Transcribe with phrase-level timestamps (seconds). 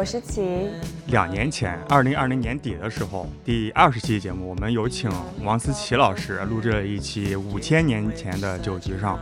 [0.00, 0.70] 我是琪。
[1.08, 5.10] 两年前，二零二零年底的时候，第二十期节目，我们有请
[5.42, 9.20] 王思琪老师录制了一期五千年前的酒局上，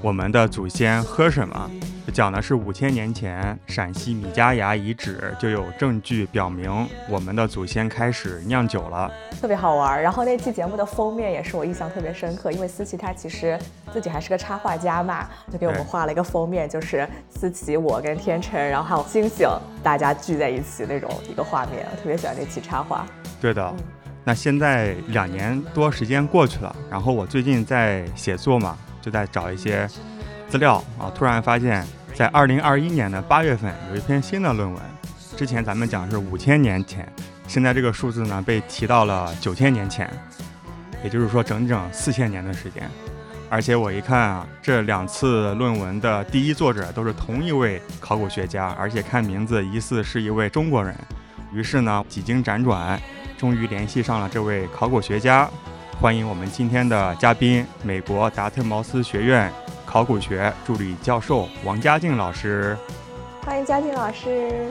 [0.00, 1.70] 我们的祖先喝什么。
[2.14, 10.02] 讲的是五千年前陕西米家崖遗址就有证据表明我们的祖先开始酿酒了，特别好玩。
[10.02, 13.58] 然后那期节目的封面也是我印象特别深刻，因为思琪她其实
[13.92, 19.46] 自己还是个插画家嘛，就给我们画了一个封面，就是思琪、我跟天成，然后还有星星，
[19.82, 23.04] 大家聚在一起那种一个画面，特别喜欢那期插画。
[23.38, 23.74] 对的，
[24.24, 28.78] 那现在两年多时间过去了，然后我最近在写作嘛，
[29.08, 29.88] 就在找一些
[30.50, 31.82] 资料啊，突然发现。
[32.14, 34.82] 在二零二一年的八月份，有一篇新的论文。
[35.36, 37.10] 之前咱们讲是五千年前，
[37.46, 40.10] 现在这个数字呢被提到了九千年前，
[41.04, 42.90] 也就是说整整四千年的时间。
[43.48, 50.92] 而且我一看啊，这两次论文的第一作者都是同一位考古学家，而且看名字疑似是一位中国人。
[51.52, 53.00] 于是呢，几经辗转，
[53.36, 55.48] 终于联系上了这位考古学家。
[56.00, 59.52] 欢迎我们今天的嘉宾，美国达特茅斯学院。
[59.84, 62.78] 考古学助理教授王佳静老师，
[63.44, 64.70] 欢迎佳静老师，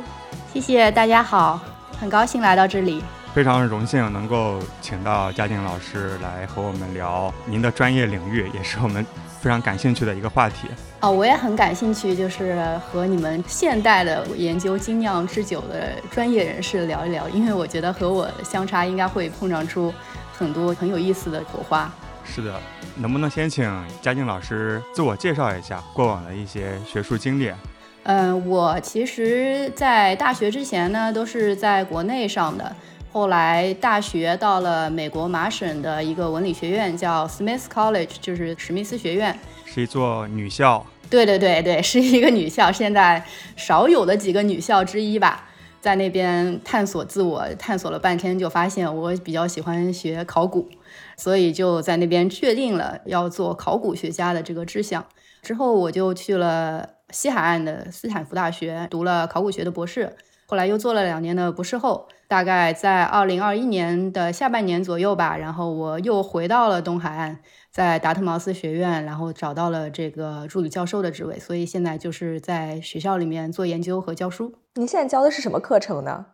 [0.53, 1.59] 谢谢大家好，
[1.99, 9.05] 很高兴来到这里，非常荣幸能够请到嘉靖老师来和我们聊您的专业领域，也是我们
[9.41, 10.69] 非常感兴趣的一个话题。
[11.01, 19.93] 哦，我也很感兴趣，就是和你们现代的研究精酿制酒的专业人士聊一聊，因为我觉得和我相差应该会碰撞出
[20.37, 21.91] 很多很有意思的火花。
[22.23, 22.59] 是的，
[22.97, 23.65] 能不能先请
[24.01, 27.51] 嘉靖老师自我介绍一下过往的一些学术经历？
[28.03, 32.75] 嗯，我其实，在大学之前呢，都是在国内上的。
[33.11, 40.85] 后来大学到了美国麻省的一个文理学院，叫 Smith College，就是史密斯学院，是一座女校。
[41.09, 43.25] 对对对对，是一个女校，现在
[43.55, 45.46] 少有的几个女校之一吧。
[45.79, 50.69] 在那边探索自我，探索了半天，就发现我比较喜欢学考古。
[51.15, 55.05] 所以就在那边确定了要做考古学家的这个志向。
[55.41, 62.07] 之后我就去了西海岸的斯坦福大学读了考古学的博士，后来又做了两年的博士后。
[62.27, 67.39] 大概在二零二一年的下半年左右吧，然后我又回到了东海岸，
[67.71, 71.39] 在达特茅斯学院，然后找到了这个助理教授的职位。
[71.39, 74.53] 所以现在就是在学校里面做研究和教书。
[74.75, 76.25] 您现在教的是什么课程呢？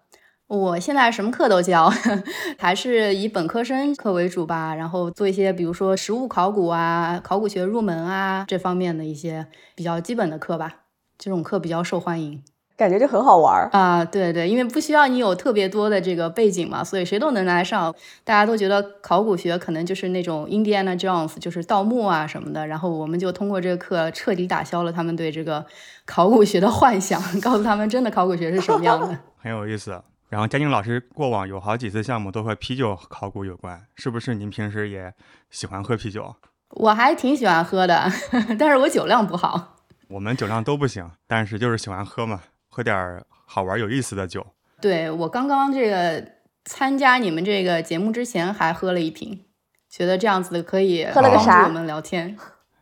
[0.47, 1.91] 我现在什么课都教，
[2.59, 4.75] 还是以本科生课为主吧。
[4.75, 10.81] 然后做一些，比如说实物考古啊、考古学入门啊这方面的一些比较基本的课吧。
[11.17, 12.43] 这种课比较受欢迎，
[12.75, 14.03] 感觉就很好玩啊。
[14.03, 17.93] 对对，因为不需要你有特别多的这个背景嘛，所以谁都能来上。
[18.23, 22.65] 大家都觉得考古学可能就是那种 Indiana Jones，就是盗墓啊什么的。
[22.67, 25.65] 然后我们就通过这个课彻底打消了他们对这个
[26.05, 30.01] 考古学的幻想，告诉他们真的考古学是什么样的， 很有意思。
[30.29, 35.13] 然后佳宁老师过往有好几次项目都和啤酒考古有关，是不是您平时也
[35.51, 36.35] 喜欢喝啤酒？
[36.71, 38.11] 我还挺喜欢喝的，
[38.57, 39.75] 但是我酒量不好。
[40.07, 42.41] 我们酒量都不行，但是就是喜欢喝嘛，
[42.73, 44.43] 喝点好玩有意思的酒。
[44.81, 46.25] 对我刚刚这个
[46.65, 49.45] 参加你们这个节目之前还喝了一瓶，
[49.87, 51.65] 觉得这样子可以喝了个啥？
[51.65, 52.35] 我们聊天，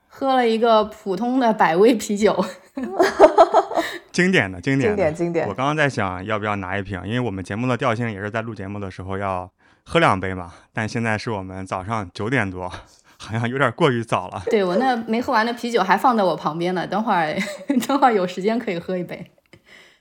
[0.07, 2.45] 喝了一个普通的百威啤酒。
[4.13, 5.47] 经典的，经典，经典，经典。
[5.49, 7.01] 我刚刚在想，要不要拿一瓶？
[7.05, 9.51] 因为我们节目的调性也是在录节目的时候要
[9.83, 10.53] 喝两杯嘛。
[10.71, 12.69] 但现在是我们早上九点多，
[13.17, 14.41] 好像有点过于早了。
[14.45, 17.35] 对我那没喝完的啤酒还放在我旁边呢，等会儿
[17.87, 19.31] 等会儿有时间可以喝一杯。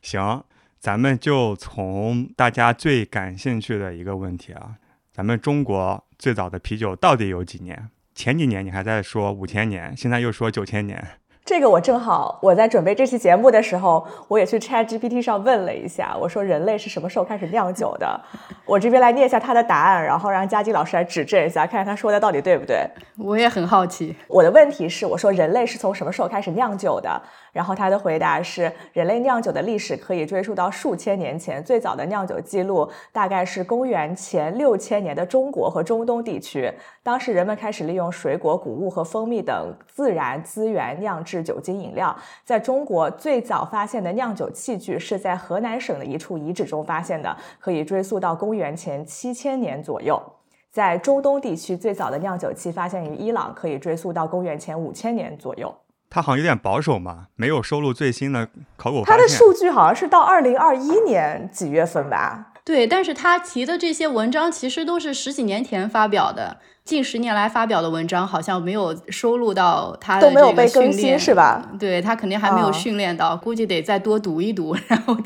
[0.02, 0.44] 行，
[0.78, 4.76] 咱们就从大家最感兴趣的一个问题啊，
[5.12, 7.90] 咱们中国最早的啤酒到底有几年？
[8.14, 11.06] 前几年你还在说五千年，现在又说九千年。
[11.50, 18.20] 这个我正好，我在准备这期节目的时候，我也去 Chat GPT 上问了一下，我说人类是什么时候开始酿酒的？
[18.64, 22.86] 我这边来念一下他的答案，然后让佳吉老师来指正一下，看看他说的到底对不对。
[23.18, 24.14] 我也很好奇。
[24.28, 27.20] 我的问题是，我说人类是从什么时候开始酿酒的？
[27.52, 36.72] 然后他的回答是，人类酿酒的历史可以追溯到数千年前，最早的酿酒记录大概是公元前六千年的中国和中东地区。
[37.02, 42.16] 当时人们开始利用水果、谷物和蜂蜜等自然资源酿制酒精饮料。
[42.44, 50.20] 在中国，最早发现的酿酒器具是在河南省的一处遗址中发现的，可以追溯到公元前七千年左右。
[50.70, 55.74] 在中东地区最早的酿酒器发现于伊朗，可以追溯到公元前五千年左右。
[56.08, 59.16] 他好像有点保守嘛，没有收录最新的考古发现。
[59.16, 62.52] 他的数据好像是到二零二一年几月份吧？
[62.64, 66.58] 对，但是他提的这些文章其实都是十几年前发表的。
[66.84, 71.70] 近十年来发表的文章好像没有收录到他的都没有被更新是吧？
[71.78, 75.16] 对他肯定还没有训练到，估计得再多读一读， 然后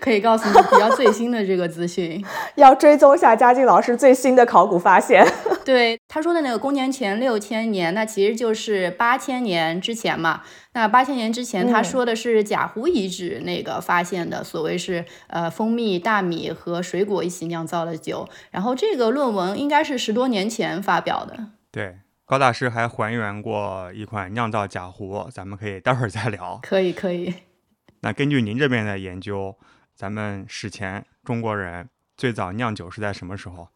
[0.00, 2.24] 可以告诉你比较最新的这个资讯。
[2.56, 5.26] 要追踪一下嘉靖老师最新的考古发现。
[5.64, 10.40] 对他说的那个公元前六千年，那其实就是八千年之前嘛。
[10.72, 18.28] 那八千年之前，他说的是贾湖遗址那个发现的，所谓是呃蜂蜜、大米和水果一起酿造的酒。
[18.52, 21.52] 然后这个论文应该是十多年前发表的。
[21.70, 26.58] 对，高大师还还原过一款酿造假壶，咱们可以待会儿再聊。
[26.62, 27.34] 可以，可以。
[28.00, 29.56] 那根据您这边的研究，
[29.94, 33.68] 咱们史前中国人最早酿酒是在什么时候？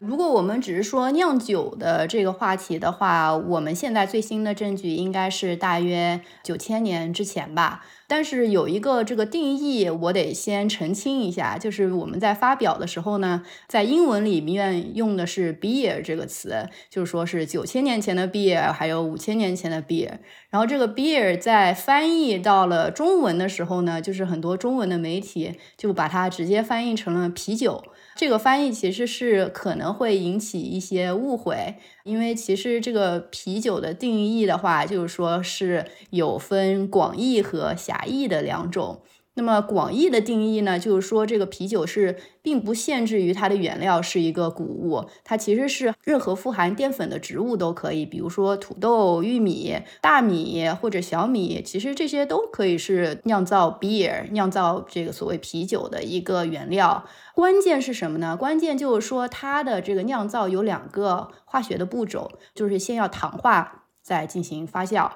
[0.00, 7.84] 如果我们只是说酿酒的这个话题的话，我们现在最新的证据应该是大约九千年之前吧。
[8.06, 20.12] 但是有一个这个定义，我得先澄清一下，就是我们在发表的时候呢，在英文里面用的是 beer 这个词，就是说是九千年前的 beer，还有五千年前的 beer。
[20.48, 27.84] 然后这个 beer 在翻译到了中文的时候呢，就是很多中文的媒体就把它直接翻译成了啤酒。
[28.20, 39.00] 这个翻译其实是可能会引起一些误会，因为其实这个啤酒的定义的话，就是说是有分广义和狭义的两种。
[39.34, 57.06] 那么广义的定义呢，就是说这个啤酒是并不限制于它的原料是一个谷物，它其实是任何富含淀粉的植物都可以，比如说土豆、玉米、大米或者小米，其实这些都可以是酿造 beer、酿造这个所谓啤酒的一个原料。
[57.34, 58.36] 关键是什么呢？
[58.36, 65.10] 关键就是说它的这个酿造有两个化学的步骤，就是先要糖化，再进行发酵。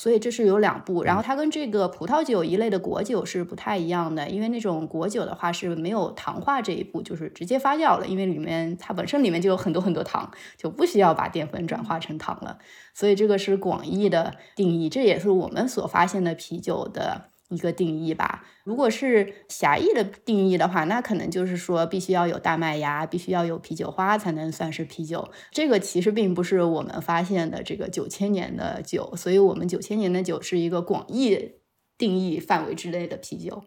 [0.00, 12.56] 所以这是有两步，然后它跟这个葡萄酒一类的果酒是不太一样的，因为那种果酒的话是没有糖化这一步，就是直接发酵了，因为里面它本身里面就有很多很多糖，就不需要把淀粉转化成糖了。
[12.94, 17.26] 所以这个是广义的定义，这也是我们所发现的啤酒的。
[17.50, 18.44] 一个定义吧。
[18.64, 25.28] 如果是狭义的定义的话，那可能就是说必须要有大麦芽，必须要有啤酒花才能算是啤酒。
[25.50, 31.56] 这个其实并不是我们发现的这个九千年的酒，所以我们九千年的酒是一个广义
[31.98, 33.64] 定义范围之内的啤酒。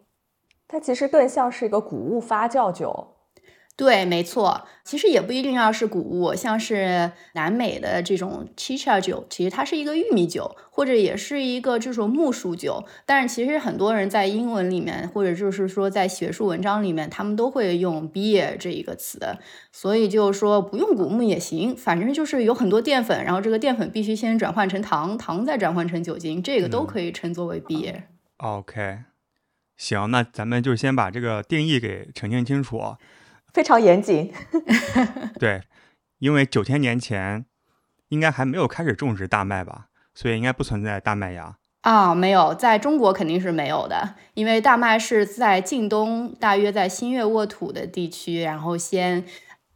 [0.66, 3.13] 它其实更像是一个谷物发酵酒。
[3.76, 12.84] 对，没错，其实也不一定要是谷物，像是南美的这种 chicha 酒，其实它是一个玉米酒，或者也是一个这种木薯酒。
[13.04, 19.18] 但是其实很多人在英文里面，或者就是说在学术文章里面，他们都会用 beer 这一个词，
[19.72, 28.02] 所以就是说不用谷物也行，反正就是有很多淀粉，然后这个淀粉必须先转换成糖，糖再转换成酒精，这个都可以称作为 beer。
[28.36, 28.98] OK，
[29.76, 32.94] 行，那咱们就先把这个定义给澄清清楚。
[33.54, 34.30] 非常严谨，
[35.40, 35.62] 对，
[36.18, 37.46] 因为九千年前
[38.08, 49.24] 应该还没有开始种植大麦吧，所以应该不存在大麦芽啊，没有，在中国肯定是没有的，因为大麦是在晋东，大约在新月沃土的地区，然后先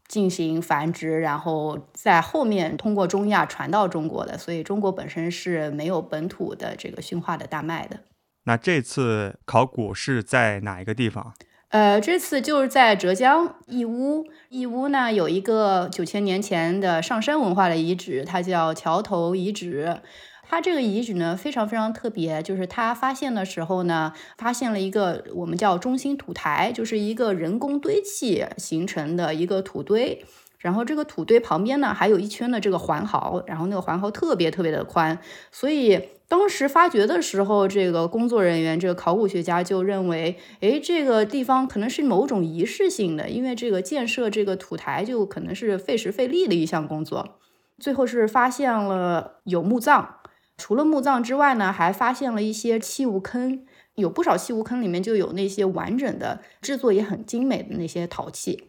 [0.09, 8.01] 进行繁殖，然后在后面通过中亚传到中国的，所以中国本身是没有本土的这个驯化的大麦的。
[8.45, 11.35] 那这次考古是在哪一个地方？
[11.71, 20.01] 呃，这次就是在浙江义乌，义乌呢有一个九千年前的上山文化的遗址，它叫桥头遗址。
[20.51, 30.25] 它这个遗址呢非常非常特别，就是它发现的时候呢，发现了一个我们叫中心土台，就是一个人工堆砌形成的一个土堆。
[30.59, 35.19] 然后这个土堆旁边呢还有一圈的这个环壕，然后那个环壕特别特别的宽，
[35.51, 36.11] 所以。
[36.31, 47.39] 当时发掘的时候，这个工作人员，这个考古学家就认为，哎，这个地方可能是某种仪式性的，因为这个建设这个土台就可能是费时费力的一项工作。
[47.79, 50.17] 最后是发现了有墓葬，
[50.59, 58.68] 除了墓葬之外呢，还发现了一些器物坑，有不少器物坑里面就有那些完整的、制作也很精美的那些陶器，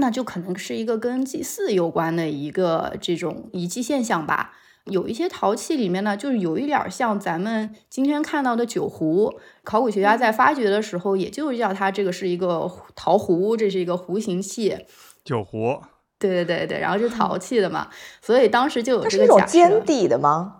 [0.00, 4.54] 那就可能是一个跟祭祀有关的一个这种遗迹现象吧。
[4.86, 9.38] 有一些陶器里面呢，就是有一点像咱们今天看到的酒壶。
[9.62, 14.76] 考古学家在发掘的时候，也就叫它这个是一个陶壶，这是一个壶形器。
[15.22, 15.78] 酒壶。
[16.18, 17.88] 对对对对，然后是陶器的嘛，
[18.22, 19.52] 所以当时就有这个假设。
[19.52, 20.56] 尖底的吗？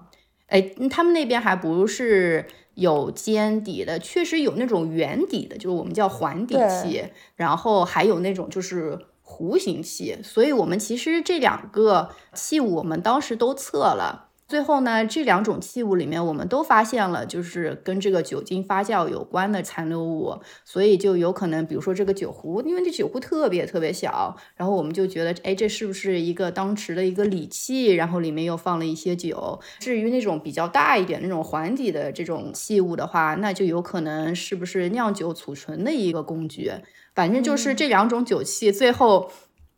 [0.47, 7.03] 哎，他们那边还不是有尖底的，确实有那种圆底的，就是我们叫环底器，
[7.37, 8.99] 然后还有那种就是。
[9.41, 14.30] 无形器，所以我们其实这两个器物我们当时都测了。
[14.51, 27.95] 最后呢，这两种器物里面，我们都发现了就是跟这个酒精发酵有关的残留物，所以就有可能，比如说这个酒壶，因为这酒壶特别特别小，然后我们就觉得，哎，这是不是一个当时的一个礼器？
[27.95, 29.61] 然后里面又放了一些酒。
[29.79, 36.73] 至于那种比较大一点那种环底的这种器物的话，那就有可能是不是酿酒储存的一个工具？
[37.15, 39.31] 反正就是这两种酒器最后。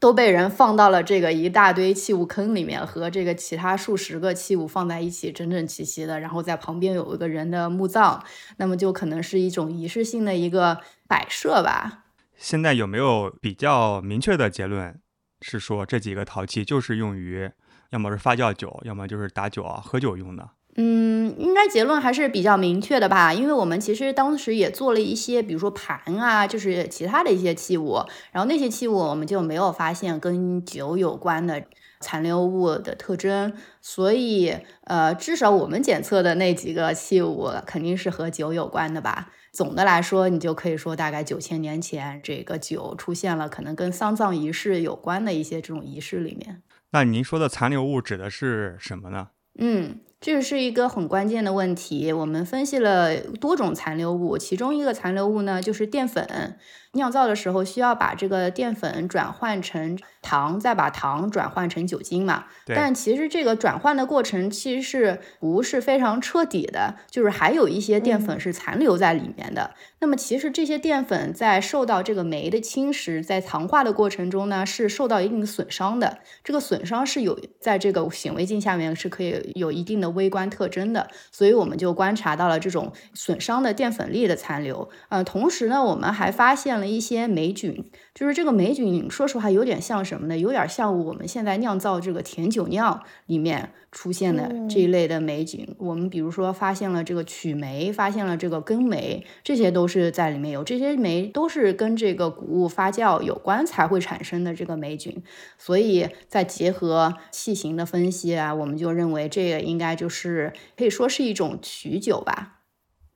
[0.02, 6.18] 都被人放到了这个一大堆器物坑里面，和这个其他数十个器物放在一起，整整齐齐的。
[6.18, 8.21] 然后在旁边有一个人的墓葬，
[8.56, 12.06] 那么就可能是一种仪式性的一个摆设吧。
[12.37, 14.99] 现在有没有比较明确的结论，
[15.40, 17.49] 是说这几个陶器就是用于
[17.90, 20.50] 要么是发酵酒，要么就是打酒啊、喝酒用的？
[20.76, 27.98] 嗯，应该结论还是比较明确的吧，因为我们其实当时也做了一些，比如说盘啊，就是其他的一些器物，
[28.32, 31.62] 然后那些器物我们就没有发现跟酒有关的
[32.00, 33.52] 残留物的特征，
[33.82, 39.30] 所以呃，至少我们检测的那几个器物肯定是和酒有关的吧。
[39.52, 46.62] 总的来说，你就可以说大概九千年前这个酒出现了，可能跟丧葬仪式有关的一些这种仪式里面。
[46.92, 49.28] 那您说的残留物指的是什么呢？
[49.58, 50.00] 嗯。
[50.22, 52.12] 这是一个很关键的问题。
[52.12, 56.56] 我们分析了多种残留物，其中一个残留物呢就是淀粉。
[56.92, 62.44] 酿造的时候需要把这个淀粉转换成糖，再把糖转换成酒精嘛。
[62.66, 69.70] 但其实这个转换的过程其实是不是非常彻底的，就是还有一些淀粉是残留在里面的。
[70.00, 76.18] 那么其实这些淀粉在受到这个酶的侵蚀，在糖化的过程中呢，是受到一定的损伤的。
[76.44, 81.08] 这个损伤是有在这个显微镜下面是可以有一定的微观特征的。
[81.30, 84.90] 所以我们就观察到了这种损伤的淀粉粒的残留。
[85.08, 86.81] 呃，同时呢，我们还发现。
[86.82, 90.36] 了一些霉菌，就是这个霉菌，说实话有点像什么呢？
[90.36, 95.76] 有点像我们现在酿造这个甜酒酿里面出现的这一类的霉菌。
[95.78, 100.64] 我们比如说发现了这个曲霉，发现了这个根霉，这些都是在里面有。
[100.64, 105.22] 这些霉都是跟这个谷物发酵有关才会产生的这个霉菌。
[105.56, 112.62] 所以再结合器型的分析啊，我们就认为这个应该就是可以说是一种曲酒吧。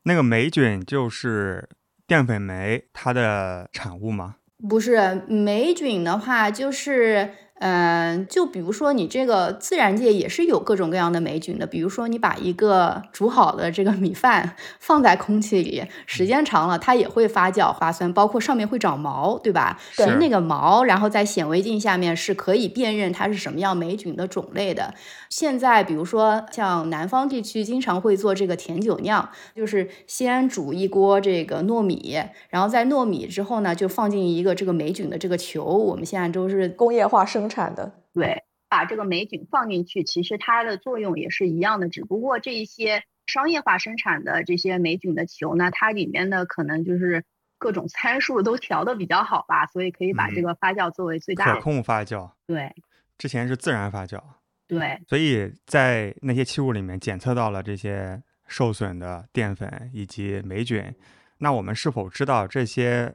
[0.04, 1.68] 那个霉菌就是。
[2.06, 4.36] 淀粉酶它的产物吗？
[4.68, 7.30] 不是，霉菌的话就是。
[7.58, 19.80] 嗯，就比如说你这个自然界也是有各种各样的霉菌的，比如说你把一个煮好的这个米饭 放在空气里，时间长了它也会发酵发酸，包括上面会长毛，对吧？
[19.94, 24.92] 其实那个毛，然后在显微镜下面是可以辨认它是什么样霉菌的种类的。
[25.30, 32.18] 现在比如说像南方地区经常会做这个甜酒酿，就是先煮一锅这个糯米，
[32.50, 37.45] 然后在糯米之后呢，就放进一个这个霉菌的这个球，我们现在都是工业化生。
[37.46, 47.24] 生产的对，把这个霉菌放进去，其实它的作用也是一样的，只不过这一些商业化生产的这些霉菌的球呢，它里面的可能就是
[47.56, 52.28] 各种参数都调的比较好吧，所以可以把这个发酵作为最大可控发酵。
[52.48, 52.74] 对，
[53.16, 54.20] 之前是自然发酵。
[54.66, 60.92] 对，所以在那些器物里面检测到了这些受损的淀粉以及霉菌，
[61.38, 63.14] 那我们是否知道这些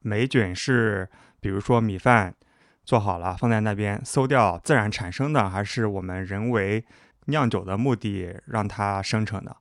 [0.00, 1.08] 霉菌是，
[1.40, 2.34] 比如说米饭？
[2.86, 6.84] 做好了，放在那边馊掉，自然产生的，还是我们人为
[7.26, 9.56] 酿酒的目的让它生成的？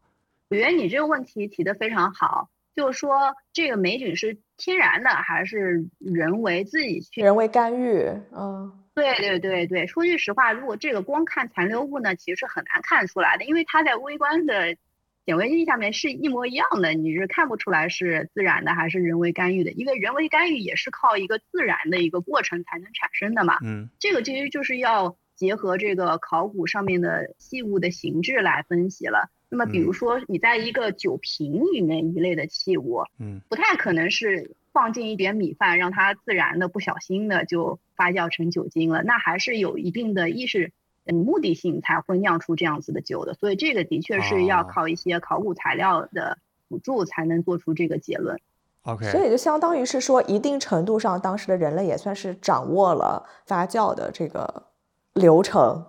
[0.49, 7.97] 我觉得你这个问题提的非常好，就是说这个霉菌是天然的，还是人为自己去人为干预？
[8.31, 14.77] 嗯，对对对对，说句实话，如果这个光看残留物呢，其实是很难看出来的，因为它在微观的。
[15.25, 23.57] 显微镜下面是一模一样的，你是看不出来是自然的还是人为干预的，因为人为干预也是靠一个自然的一个过程才能产生的嘛。
[23.63, 29.31] 嗯，这个其实就是要结合这个考古上面的器物的形制来分析了。
[29.49, 40.71] 那么比如说你在一个酒瓶里面一类的器物，嗯，不太可能是放进一点米饭让它自然的不小心的就发酵成酒精了，那还是有一定的意识。
[41.07, 48.39] 嗯，目的性才会酿出这样子的酒的，所以这个的确是要靠一些考古材料的辅助才能做出这个结论。
[48.81, 54.63] OK，所以就相当于是说，一定程度上，当时的人类也算是掌握了发酵的这个
[55.13, 55.85] 流程。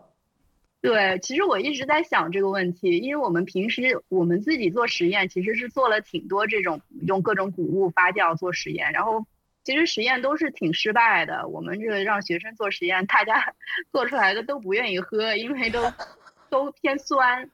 [0.83, 9.25] 对，其实我一直在想这个问题，因为我们平时我们自己做实验，其实是做了挺多这种用各种谷物发酵做实验，然后。
[9.67, 11.49] 其实实验都是挺失败的。
[11.49, 13.53] 我们这个让学生做实验，大家
[13.91, 15.93] 做出来的都不愿意喝，因为都
[16.49, 17.51] 都偏酸。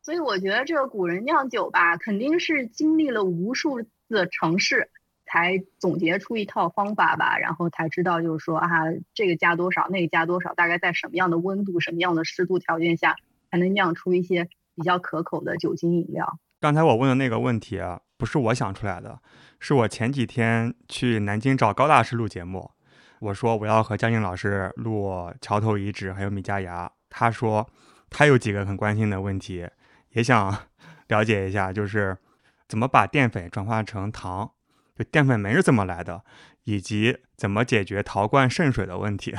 [0.00, 4.88] 所以我觉得这个古人酿酒吧，肯定是经历了无数次尝试，
[5.26, 8.68] 才总结出一套方法吧，然后才知道就是说啊，
[9.12, 13.16] 这个加多少，那个加多少，大概在什么样的温度、什么样的湿度条件下，
[13.50, 16.38] 才能酿出一些比较可口的酒精饮料。
[16.58, 19.20] 刚才我问的那个问题啊，不是我想出来的，
[19.58, 22.70] 是我前几天去南京找高大师录节目，
[23.20, 27.68] 我说我要和江宁老师录桥头遗址还有米家牙，他说
[28.10, 29.68] 他有几个很关心的问题，
[30.10, 30.56] 也想
[31.08, 32.16] 了解一下，就是
[32.68, 34.52] 怎么把淀粉转化成糖，
[34.96, 36.22] 就淀粉酶是怎么来的，
[36.64, 39.34] 以及怎么解决陶罐渗水的问题。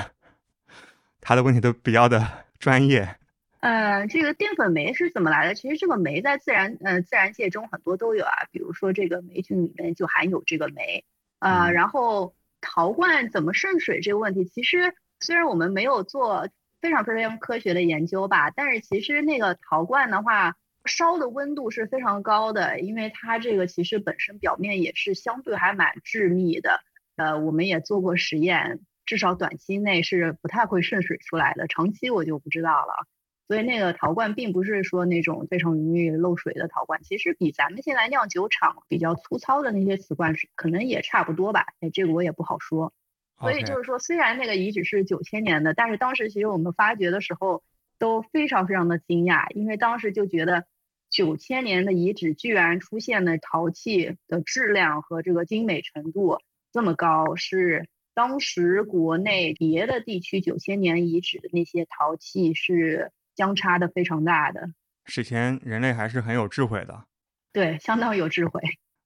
[1.22, 3.18] 他的问题都比较的 专业。
[3.66, 5.56] 呃，这个淀粉酶是怎么来的？
[5.56, 8.32] 其实这个酶在自然，呃，自然界中很多都有啊。
[8.52, 11.04] 比如说这个霉菌里面就含有这个酶，
[11.40, 16.48] 啊，然后陶罐怎么渗水这个问题，其实虽然我们没有做
[16.80, 20.56] 非常非常科学的研究吧，但是其实那个陶罐的话，
[20.86, 26.82] 烧的温度是非常高的，因为它这个其实本身表面也是相对还蛮致密的。
[27.16, 33.08] 呃，我们也做过实验，至少短期内是不太会渗水出来的，长期我就不知道了。
[33.48, 41.68] 所以那个陶罐并不是说那种非常容易漏水的陶罐，其实比咱们现在酿酒厂比较粗糙的那些瓷罐是可能也差不多吧。
[41.80, 42.92] 哎，这个我也不好说。
[43.40, 47.62] 所以就是说，虽然那个遗址是九千年的，但是当时其实我们发掘的时候
[48.00, 50.66] 都非常非常的惊讶，因为当时就觉得
[51.12, 56.40] 九千年的遗址居然出现的陶器的质量和这个精美程度
[56.74, 63.12] 这么高，是当时国内别的地区九千年遗址的那些陶器是。
[63.36, 64.70] 相差的非常大的，
[65.06, 67.06] 史前人类还是很有智慧的，
[67.52, 68.62] 对，相当有智慧。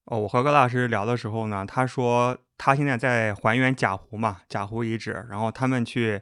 [0.05, 6.21] 哦，我和高老师聊的时候呢，他说他现在在还原贾湖嘛，贾湖遗址，然后他们去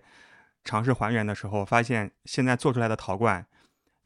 [0.63, 3.45] 尝试还原的时候，发现现在做出来的陶罐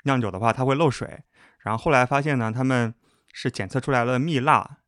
[0.03, 1.23] 酿酒的话，它会漏水。
[1.59, 2.93] 然后后来发现呢，他们
[3.33, 4.79] 是检测出来了蜜蜡，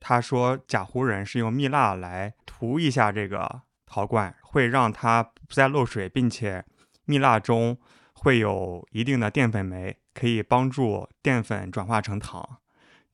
[0.00, 6.64] 他说贾湖人是用蜜蜡来涂一下这个陶罐，会让它不再漏水，并且
[7.04, 7.78] 蜜蜡中。
[8.20, 12.58] 会有一定的淀粉酶，可以帮助淀粉转化成糖，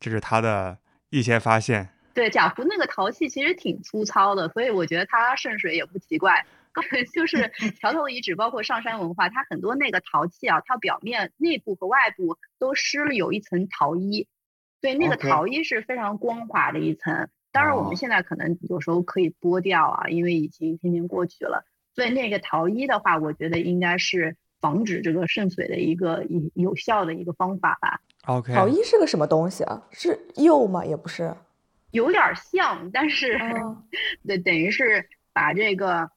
[0.00, 0.78] 这是他的
[1.11, 1.90] 一些发现。
[2.14, 6.46] 对，贾湖那个陶器其实挺粗糙的，所以我觉得它渗水也不奇怪。
[7.12, 14.26] 就是 桥头遗址，包括上山文化，它很多那个陶器啊，它表面内部和外部都施了有一层陶衣，
[14.81, 17.28] 对，那个陶衣是非常光滑的一层。
[17.52, 21.66] 当然，我们现在可能有时候可以剥掉啊，因为已经天天过去了。
[21.94, 24.37] 所以那个陶衣的话，我觉得应该是。
[24.64, 28.00] 防止这个渗水的一个有有效的一个方法吧。
[28.24, 29.83] OK，陶衣是个什么东西啊？
[29.90, 30.83] 是釉吗？
[30.83, 31.35] 也不是，
[31.90, 33.38] 有点像，但是
[34.27, 36.09] 对，等于是把这个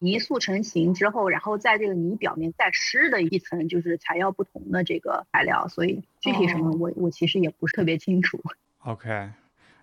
[0.00, 5.68] 泥塑成型之后，然后在这个泥表面再施的一层，就是材料不同的这个材料。
[5.68, 8.42] 所以具体什么，我我其实也不是特别清楚。
[8.80, 9.30] OK，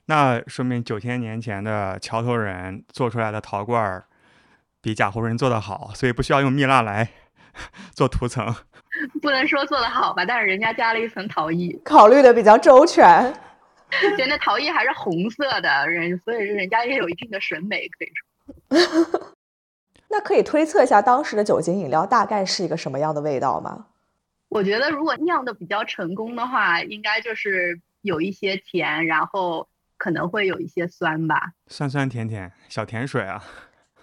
[0.08, 4.04] 那说明九千年前的桥头人做出来的陶罐
[4.82, 7.10] 比贾湖人做的好，所以不需要用蜜蜡来。
[7.94, 8.54] 做涂层，
[9.22, 13.34] 不能说做的好吧，但是人家加了一层陶艺，考虑的比较周全。
[14.18, 19.34] 觉得陶艺还是红色的，人所以人家也有一定的审美，可以说。
[20.10, 23.88] 那可以推测一下当时的酒精饮料大概是一个什么样的味道吗？
[24.50, 33.44] 我觉得如果酿的比较成功的话，应该就是有一些甜，然后可能会有一些酸吧，酸酸甜甜，小甜水啊。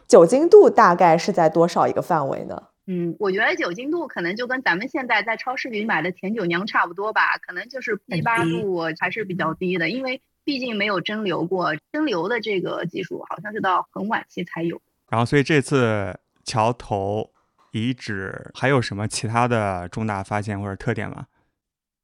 [0.09, 2.70] 酒精度大概是在多少一个范围呢？
[2.93, 14.83] 嗯，我觉得酒精度可能就跟咱们现在在超市里买的甜酒酿差不多吧，可能就是七八度还是比较低的，因为毕竟没有蒸馏过，蒸馏的这个技术好像是到很晚期才有。
[15.09, 17.31] 然后，所以这次桥头
[17.71, 21.29] 遗址还有什么其他的重大发现或者特点吗？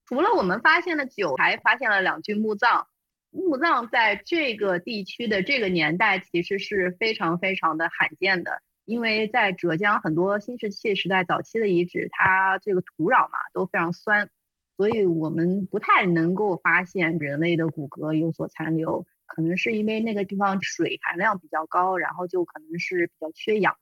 [0.04, 2.86] 除了我们发现的酒，还发现了两具墓葬。
[3.32, 8.62] 墓葬在这个地区的这个年代其实是非常非常的罕见的。
[8.86, 14.30] 因为在浙江很多新石器时代早期的遗址，它这个土壤嘛都非常酸，
[14.76, 19.04] 所以我们不太能够发现人类的骨骼有所残留。
[19.26, 23.74] 可能是因为那个地方水含量比较高，然后就可能是比较缺氧，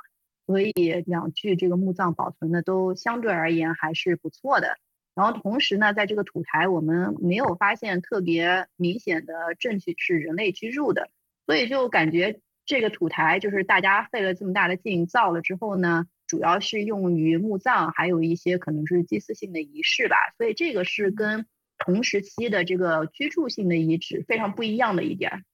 [0.46, 0.72] 所以
[1.04, 4.78] 两具这个墓葬保存的都相对而言还是不错的。
[5.14, 11.10] 然后同时呢，在这个土台我们没有发现特别明显的证据是人类居住的，
[11.44, 12.40] 所以就感觉。
[12.66, 20.16] 这个土台就是大家费了这么大的劲造了之后呢，主要是用于墓葬，还有一些可能是祭祀性的仪式吧。
[20.38, 21.46] 所以这个是跟
[21.78, 25.44] 同时期的这个居住性的遗址非常不一样的一点。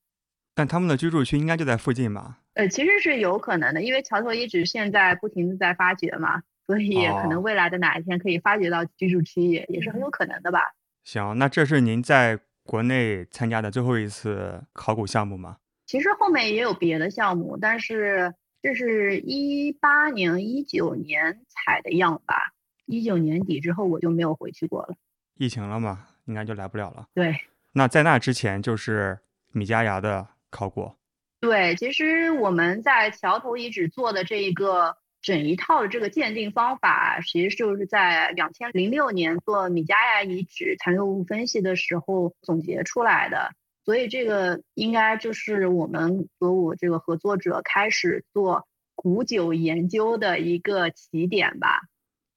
[0.55, 2.39] 但他们的居住区应该就在附近吧？
[2.55, 10.61] 呃，其实是有可能的，因为桥头遗址现在不停的在发掘嘛，所以可能未来的哪一天可以发掘到居住区也也是很有可能的吧。
[11.05, 15.57] 行，那这是您在国内参加的最后一次考古项目吗？
[15.91, 22.53] 其实后面也有别的项目，但是这是一八年、一九年采的样吧。
[22.87, 24.95] 一九年底之后我就没有回去过了。
[25.37, 27.09] 疫情了嘛，应该就来不了了。
[27.13, 27.35] 对，
[27.73, 29.19] 那在那之前就是
[29.51, 30.93] 米加牙的考古。
[31.41, 43.51] 对，其实我们在桥头遗址做的这一个整一套的这个鉴定方法，其实就是在两千零六年做米加牙遗址残留物分析的时候总结出来的。
[43.85, 51.83] 所以这个应该就是我们和我这个合作者开始做古酒研究的一个起点吧。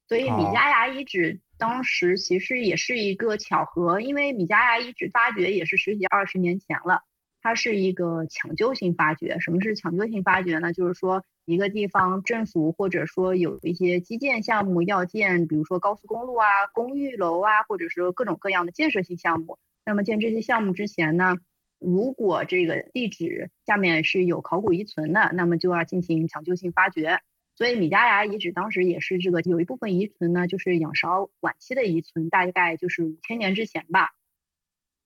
[0.07, 7.01] 所以米加牙遗址当时其实也是一个巧合，因为米加牙遗址发掘也是十几二十年前了。
[7.41, 9.37] 它是一个抢救性发掘。
[9.39, 10.71] 什么是抢救性发掘呢？
[10.71, 19.57] 就是说一个地方政府或者说有一些基建项目要建，比如说高速公路啊、公寓楼啊，或者是各种各样的建设性项目。
[19.85, 21.35] 那么建这些项目之前呢，
[21.79, 27.19] 如果这个地址下面是有考古遗存的，那么就要进行抢救性发掘。
[27.55, 34.09] 所以米加崖遗址当时也是这个有一部分遗存呢，就是仰韶晚期的遗存，大概就是五千年之前吧。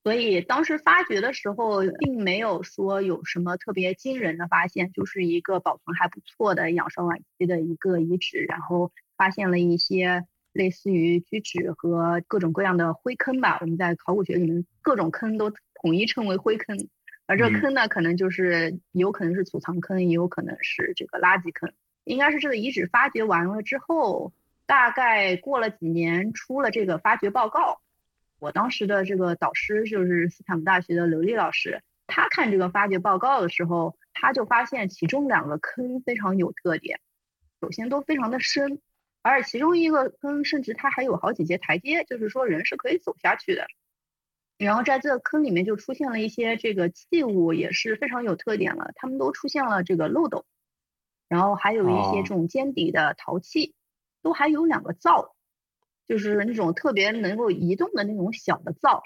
[0.03, 10.25] 所以当时发掘的时候，并没有说有什么特别惊人的发现，就是一个保存还不错的仰韶晚期的一个遗址，然后发现了一些
[10.57, 13.59] 类似于居址和各种各样的灰坑吧。
[13.61, 16.89] 我们在考古学里面，各种坑都统一称为灰坑，
[17.27, 21.71] 而这个坑呢，可能就是有可能是储藏坑，也有可能是这个垃圾坑。
[22.03, 24.33] 应该是这个遗址发掘完了之后，
[24.65, 27.79] 大概过了几年，出了这个发掘报告。
[28.39, 36.99] 我当时的这个导师就是斯坦福大学的刘丽老师，他看这个发掘报告的时候，他就发现其中两个坑非常有特点，
[37.61, 38.79] 首先都非常的深，
[39.27, 43.67] 而其中一个坑甚至它还有好几节台阶，就是说人是可以走下去的。
[44.57, 50.45] 然后在这个坑里面就出现了一些这个器物，也是非常有特点了，它们都出现了这个漏斗，
[51.27, 53.75] 然后还有一些这种尖底的陶器，
[54.21, 55.33] 都还有两个灶。
[56.07, 59.03] 就是那种特别能够移动的那种小的灶，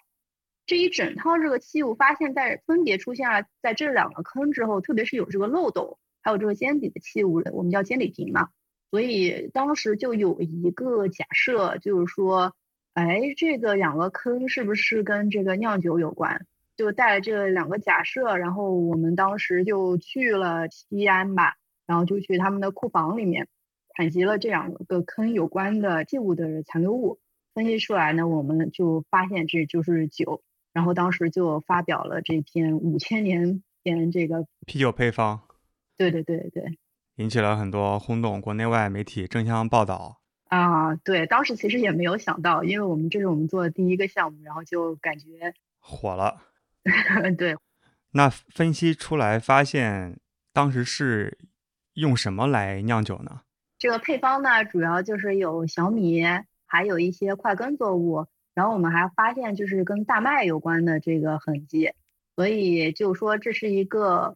[0.68, 8.50] 这一整套这个器物发现，在分别出现了在这两个坑之后，特别是有这个漏斗，还有这个尖底的器物，我们叫尖底瓶嘛，
[8.92, 12.54] 所以当时就有一个假设，就是说，
[12.94, 16.46] 哎，这个两个坑是不是跟这个酿酒有关？
[16.76, 21.56] 就带这两个假设，然后我们当时就去了西安吧，
[21.88, 23.48] 然后就去他们的库房里面。
[23.96, 27.20] 采集了这两个坑有关的器物的残留物，
[27.54, 35.42] 分析出来呢，我们就发现这就是酒，然后当时就发表了这篇五千年前这个啤酒配方。
[35.98, 36.78] 对对对对，
[37.22, 40.18] 引起了很多轰动，国内外媒体争相报道。
[40.50, 46.42] 啊，对，当时其实也没有想到，因为我们这是我们做的第一个项目，然后就感觉火了。
[47.38, 47.56] 对，
[48.12, 50.20] 那分析出来发现，
[50.52, 51.38] 当时是
[51.94, 53.42] 用什么来酿酒呢？
[53.78, 56.24] 这个配方呢，主要就是有小米，
[56.66, 61.94] 还有一些块根作物，然后我们还发现就是跟大麦有关的这个痕迹，
[62.36, 64.36] 所以就说这是一个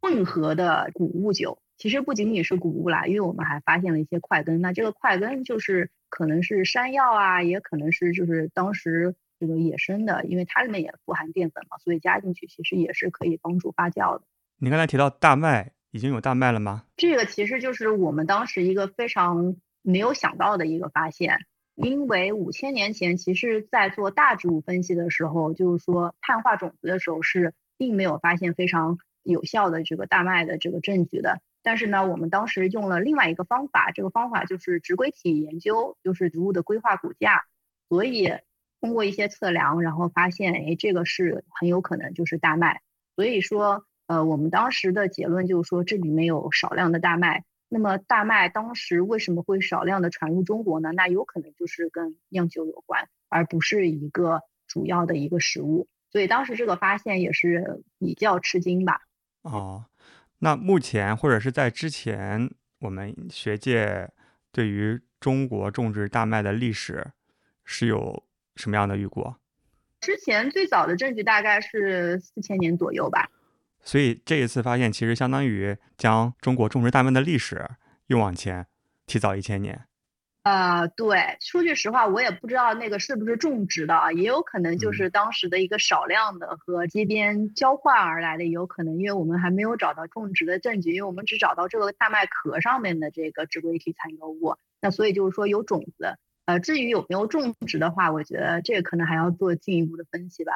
[0.00, 1.58] 混合的谷物酒。
[1.78, 4.60] 其实不仅仅是谷物啦，因为我们还发现了一些块根。
[4.60, 14.24] 那这个块根就是可能是山药啊，也可能是就是当时这个野生的，因为它里面也富含淀粉嘛，所以加进去其实也是可以帮助发酵的。
[14.58, 15.72] 你刚才提到大麦。
[15.90, 16.84] 已经有大麦了吗？
[16.98, 21.38] 这个其实就是我们当时一个非常没有想到的一个发现，
[21.76, 31.40] 因为五千年前，其实在做大植物分析的时候，就是说碳化种子的时候是并没有发现非常有效的这个大麦的这个证据的。
[31.62, 37.44] 但是呢，我们当时用了另外一个方法，这个方法就是植硅体研究，就是植物的规划骨架，
[37.88, 38.32] 所以
[38.80, 42.82] 通过一些测量，然后发现，哎，这个是很有可能就是大麦。
[43.16, 43.84] 所以说。
[44.08, 47.44] 呃，我们当时的结论就是说，这里面有少量的大麦。
[47.68, 50.92] 那么，大麦当时为什么会少量的传入中国呢？
[50.92, 55.88] 那有可能就是跟酿酒有关，而不是一个主要的一个食物。
[56.10, 59.02] 所以当时这个发现也是比较吃惊吧。
[59.42, 59.84] 哦，
[60.40, 62.48] 那目前或者是在之前，
[62.78, 64.08] 我们学界
[64.52, 67.04] 对于中国种植大麦的历史
[67.64, 68.24] 是有
[68.54, 69.34] 什么样的预估？
[70.00, 73.28] 之前最早的证据大概是四千年左右吧。
[73.82, 77.68] 所以这一次发现，其实相当于将中国种植大麦的历史
[78.06, 78.66] 又往前
[79.06, 79.87] 提早一千年。
[80.48, 96.16] 啊，对，说句实话，我也不知道那个是不是种植的啊，也有可能就是当时的一个少量的和街边交换而来的，也有可能，因为我们还没有找到种植的证据，因为我们只找到这个大麦壳上面的这个植规体残留物，那所以就是说有种子。
[96.46, 100.52] 呃，至于有没有种植的话，我觉得这个可能还要做进一步的分析吧。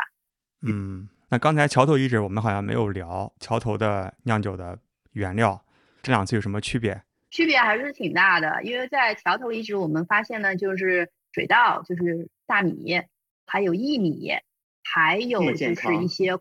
[0.62, 1.09] 嗯。
[1.28, 4.78] 那刚才桥头遗址我们好像没有聊桥头的酿酒的
[5.12, 5.62] 原料，
[6.02, 7.02] 这两次有什么区别？
[7.33, 13.03] 区别还是挺大的，因为在桥头遗址我们发现呢，就是水稻，就是大米，
[13.47, 14.33] 还有薏米，
[14.85, 16.38] 还有就是一些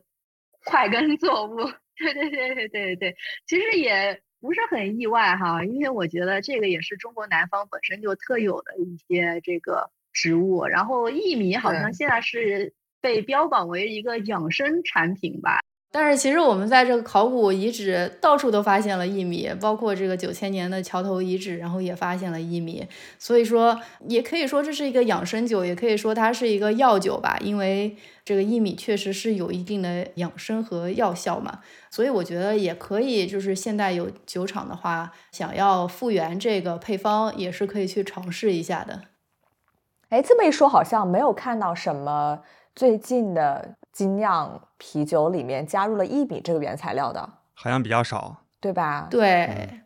[0.65, 1.55] 块根作物。
[1.97, 3.15] 对对对对对对，
[3.47, 10.65] 其实也不是很意外哈，因为我觉得这个也是中国南方本身就特有的一些这个植物。
[10.65, 15.60] 然后薏米好像现在是被标榜为一个养生产品吧。
[15.93, 22.87] 但是其实我们在这个考古遗址到处都发现了薏米，包括这个九千年的桥头遗址，然后也发现了薏米。
[23.19, 23.77] 所以说，
[24.07, 31.59] 也可以说这是一个养生酒，也可以说它是一个药酒吧，因为这个薏米确实是有一定的养生和药效嘛。
[31.89, 39.01] 所以我觉得也可以，就是现在有酒厂的话，想要复原这个配方，也是可以去尝试一下的。
[40.07, 42.39] 哎，这么一说，好像没有看到什么
[42.73, 43.75] 最近的。
[43.91, 49.07] 精酿啤酒里面加入了薏米这个原材料的，好像比较少，对吧？
[49.09, 49.81] 对，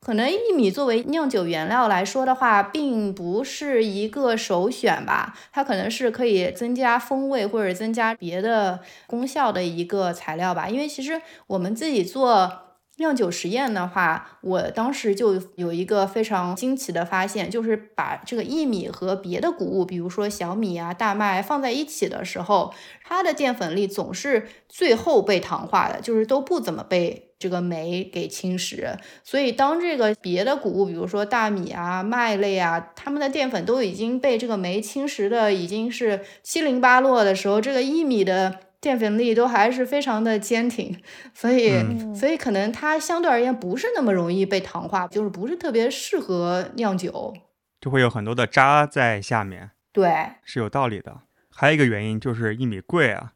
[0.00, 5.36] 可能薏米作为酿酒原料来说的话，并不是一个首选吧。
[5.52, 10.68] 它可能是可以增加风味或者增加别的功效的一个材料吧。
[10.68, 12.67] 因为其实我们自己做。
[12.98, 28.96] 酿酒实验的话，我当时就有一个非常惊奇的发现，就是把这个薏米和别的谷物，比如说小米啊、大麦放在一起的时候，它的淀粉粒总是最后被糖化的，就是都不怎么被这个酶给侵蚀。
[29.22, 38.58] 所以当这个别的谷物，比如说大米啊、麦类啊，它们的淀粉都已经被这个酶侵蚀的已经是七零八落的时候，这个薏米的。
[38.80, 40.96] 淀粉粒都还是非常的坚挺，
[41.34, 41.72] 所以
[42.14, 47.34] 所以可能它相对而言不是那么容易被糖化，就是不是特别适合酿酒，
[47.80, 49.72] 就会有很多的渣在下面。
[49.92, 50.12] 对，
[50.44, 51.22] 是有道理的。
[51.50, 53.32] 还有一个原因就是薏米贵啊。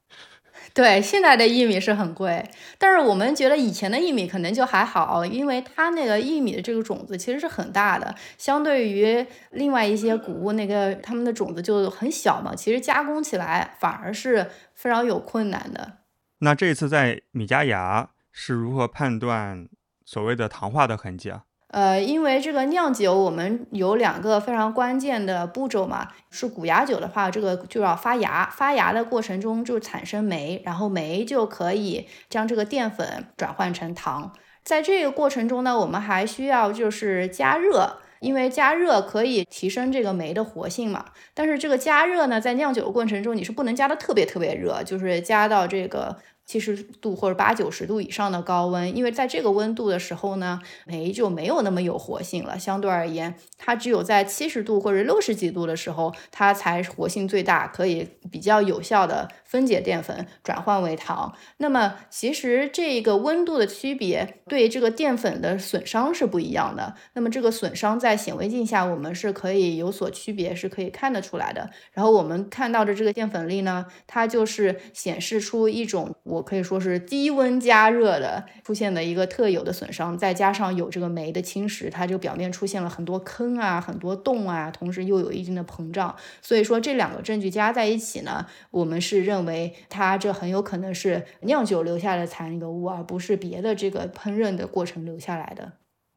[0.74, 15.98] 对，现在的薏米是很贵，但是我们觉得以前的薏米可能就还好，因为它那个薏米的这个种子其实是很大的，相对于另外一些谷物，那个它们的种子就很小嘛，其实加工起来反而是非常有困难的。
[16.38, 19.68] 那这次在米加牙是如何判断
[20.04, 21.44] 所谓的糖化的痕迹啊？
[21.72, 26.08] 呃，因为这个酿酒，我们有两个非常关键的步骤嘛。
[26.30, 34.34] 是古芽酒的话，这个就要发芽，发芽的过程中就产生酶，然后酶就可以将这个淀粉转换成糖。
[34.62, 41.06] 在这个过程中呢，我们还需要就是加热，因为加热可以提升这个酶的活性嘛。
[41.32, 46.18] 但是这个加热呢，在酿酒的过程中，你是不能加的特别特别热，就是加到这个。
[46.52, 52.58] 七十度或者八九十度以上的高温，因为在这个温度的时候呢，酶就没有那么有活性了。
[52.58, 61.34] 相对而言，它只有在七十度或者六十几度的时候，它才活性最大，可以比较有效的分解淀粉，转换为糖。
[61.56, 66.94] 那么，其实这个温度的区别对这个淀粉的损伤是不一样的。
[67.14, 71.70] 那么，这个损伤在显微镜下我们是可以有所区别，是可以看得出来的。
[71.92, 76.02] 然后我们看到的这个淀粉粒呢，它就是显示出一种。
[76.24, 86.14] 我可以说是低温加热的出现的一个特有的损伤，再加上有这个酶的侵蚀，它就表面出现了很多坑啊、很多洞啊，同时又有一定的膨胀。
[86.40, 95.72] 所以说这两个证据加在一起呢，我们是认为它这很有可能是酿酒留下的残留物，而不是别的这个烹饪的过程留下来的。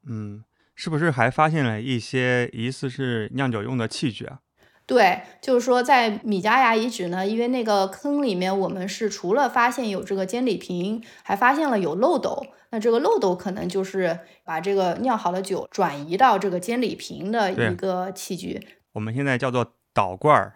[0.07, 0.43] 嗯，
[0.75, 4.39] 是不是还发现了一些疑似是酿酒用的器具啊？
[4.87, 12.45] 对，就是说在米加牙遗址呢，因为那个坑里面，我们是除了发现有这个煎礼瓶，还发现了有漏斗。
[12.69, 18.61] 那这个漏斗可能就是把这个酿好的酒转移到这个煎礼瓶的一个器具。
[18.93, 20.53] 我们现在叫做导罐儿，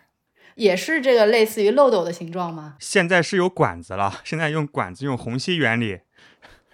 [0.55, 2.75] 也是这个类似于漏斗的形状吗？
[2.79, 6.01] 现在是有管子了，现在用管子，用虹吸原理。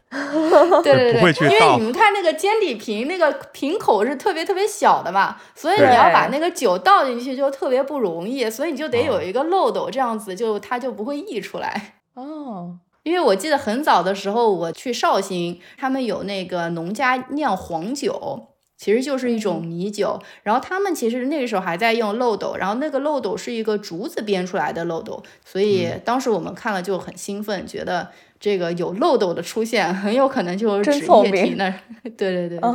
[0.09, 11.95] 对 对对，因为你们看那个尖底瓶，那个瓶口是特别特别小的嘛，所以你要把那个酒倒进去就特别不容易，所以你就得有一个漏斗，这样子就它就不会溢出来。
[12.13, 28.09] 哦，因为我记得很早的时候我去绍兴，他们有那个农家酿黄酒，其实就是一种米酒，然后他们其实那个时候还在用漏斗，然后那个漏斗是一个竹子编出来的漏斗，所以当时我们看了就很兴奋，觉得。
[28.37, 31.73] 这个有漏斗的出现，很有可能就是指液体那。
[32.03, 32.69] 对对对对。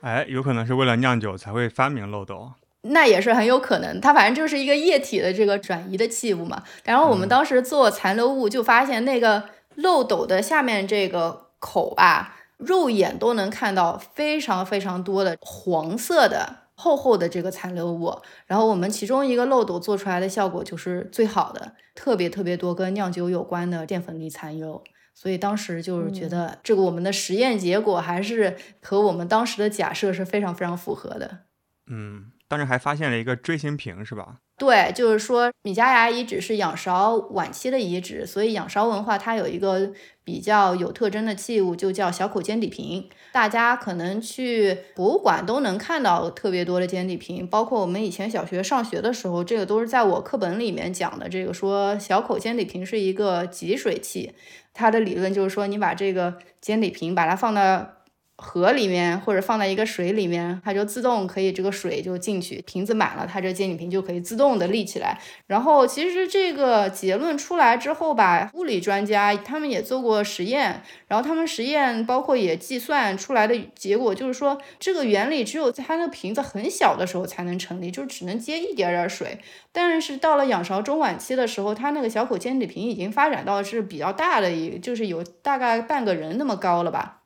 [0.00, 2.50] 哎，有可能是为了酿酒才会发明漏斗。
[2.82, 6.62] 那也是很有可能，它反正就是一个液体的这个转移的器物嘛。
[6.84, 9.44] 然后我们当时做残留物，就发现那个
[9.76, 16.64] 漏斗的下面这个口吧，肉眼都能看到非常非常多的黄色的。
[16.78, 24.84] 厚厚的这个残留物，然后我们其中一个漏斗做出来的效果就是最好的，特别特别多跟酿酒有关的淀粉粒残留。
[25.14, 31.46] 所以当时就是觉得这个我们的实验结果还是和我们当时的假设是非常非常符合的。
[31.86, 34.40] 嗯，当时还发现了一个锥形瓶，是吧？
[34.58, 39.92] 对，就是说米加牙遗址是仰韶晚期的遗址，所以仰韶文化它有一个
[40.24, 43.06] 比较有特征的器物，就叫小口尖底瓶。
[43.32, 51.28] 大家可能去博物馆都能看到特别多的尖底瓶，包括我们以前小学上学的时候，这个都是在我课本里面讲的。
[51.28, 54.32] 这个说小口尖底瓶是一个集水器，
[54.72, 57.95] 它的理论就是说，你把这个尖底瓶把它放到。
[58.38, 65.18] 河里面或者放在一个水里面，它就自动可以这个水就进去，瓶子满了，它这尖底瓶就可以自动的立起来。
[65.46, 79.38] 然后其实这个结论出来之后吧，物理专家他们也做过实验，然后他们实验包括也计算出来的结果就是说，这个原理只有在它那个瓶子很小的时候才能成立，就只能接一点点水。
[79.72, 87.22] 但是到了仰韶中晚期的时候，它那个小口尖底瓶已经发展到是比较大的一，就是有大概半个人那么高了吧。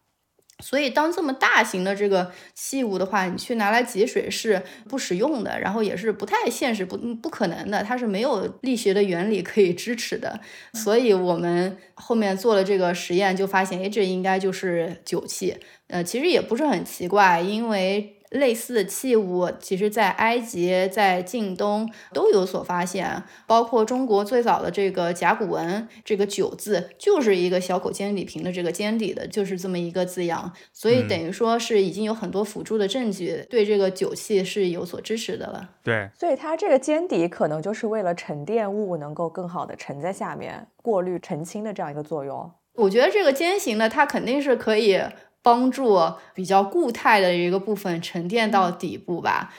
[0.60, 10.38] 所以，当这么大型的这个器物的话，你去拿来挤水是不实用的，然后也是不太现实、不不可能的，它是没有力学的原理可以支持的。
[10.74, 15.56] 所以我们后面做了这个实验，就发现，哎，这应该就是酒器。
[15.88, 18.16] 呃，其实也不是很奇怪，因为。
[18.30, 35.70] 类似的器物，其实在埃及、在近东都有所发现，包括中国最早的这个甲骨文，这个“酒”字就是一个小口尖底瓶的这个尖底的，就是这么一个字样，所以等于说是已经有很多辅助的证据对这个酒器是有所支持的了。
[35.82, 42.50] 对，所以它这个尖底可能就是为了沉淀物能够更好的沉在下面，过滤澄清的这样一个作用。
[42.74, 45.00] 我觉得这个尖形的它肯定是可以。
[45.42, 45.98] 帮助
[46.34, 49.52] 比较固态的一个部分沉淀到底部吧。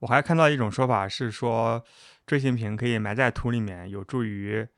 [0.00, 1.82] 我还看到一种说法是说，
[2.26, 4.68] 锥形瓶可以埋在土里面，有助于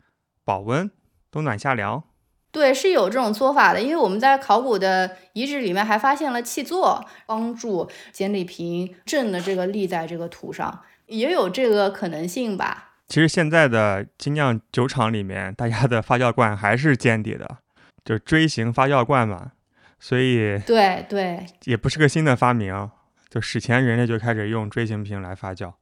[0.44, 0.90] 保温、
[1.30, 2.04] 冬暖夏凉。
[2.50, 3.82] 对，是有这种做法的。
[3.82, 12.94] 因为我们在考古的遗址里面还发现了气座，帮助简底瓶正的这个立在这个土上，也有这个可能性吧。
[13.08, 17.58] 其实现在的精酿酒厂里面，大家的发酵罐还是尖底的，
[18.04, 19.52] 就锥形发酵罐嘛。
[20.00, 22.90] 所以，对对，也不是个新的发明，
[23.28, 25.72] 就史前人类就开始用锥形瓶来发酵。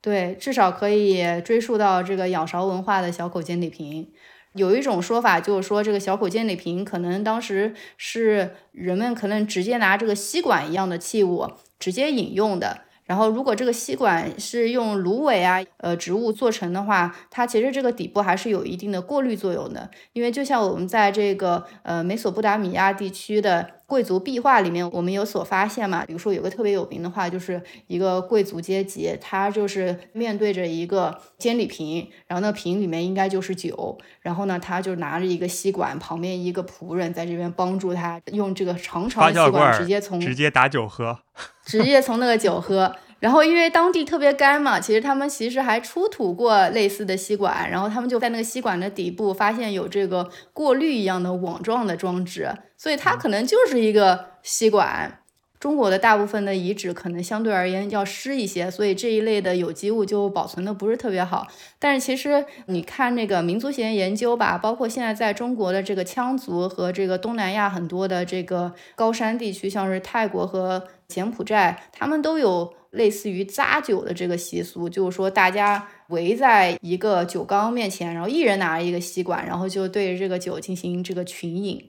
[0.00, 4.12] 对，至少可以追溯到这个仰韶文化的小口尖底瓶。
[4.54, 12.85] 有一种说法就是说，这个小口尖底瓶可能当时是人们可能直接拿这个吸管一样的器物直接饮用的。
[13.06, 19.88] 然后，如果这个吸管是用芦苇啊、呃植物做成的话，它其实这个底部还是有一定的过滤作用的。
[20.12, 26.04] 因为就像我们在这个呃美索不达米亚地区的贵族壁画里面，我们有所发现嘛。
[26.04, 41.18] 比如说有个特别有名的画，就是一个贵族阶级，他就是面对着一个尖底瓶，然后那瓶里面应该就是酒，然后呢，他就拿着一个吸管，旁边一个仆人在这边帮助他用这个长长的吸管直接从直接打酒喝。
[41.66, 55.20] 直接从那个酒喝，然后因为当地特别干嘛，其实他们其实还出土过类似的吸管，然后他们就在那个吸管的底部发现有这个过滤一样的网状的装置，所以它可能就是一个吸管。
[55.58, 61.46] 中国的大部分的遗址可能相对而言要湿一些，所以这一类的有机物就保存的不是特别好。
[61.78, 81.88] 但是其实你看那个民族学研究吧，包括现在在中国的这个羌族和这个东南亚很多的这个高山地区，像是泰国和柬埔寨，他们都有类似于扎酒的这个习俗，就是说大家围在一个酒缸面前，然后一人拿一个吸管，然后就对这个酒进行这个群饮。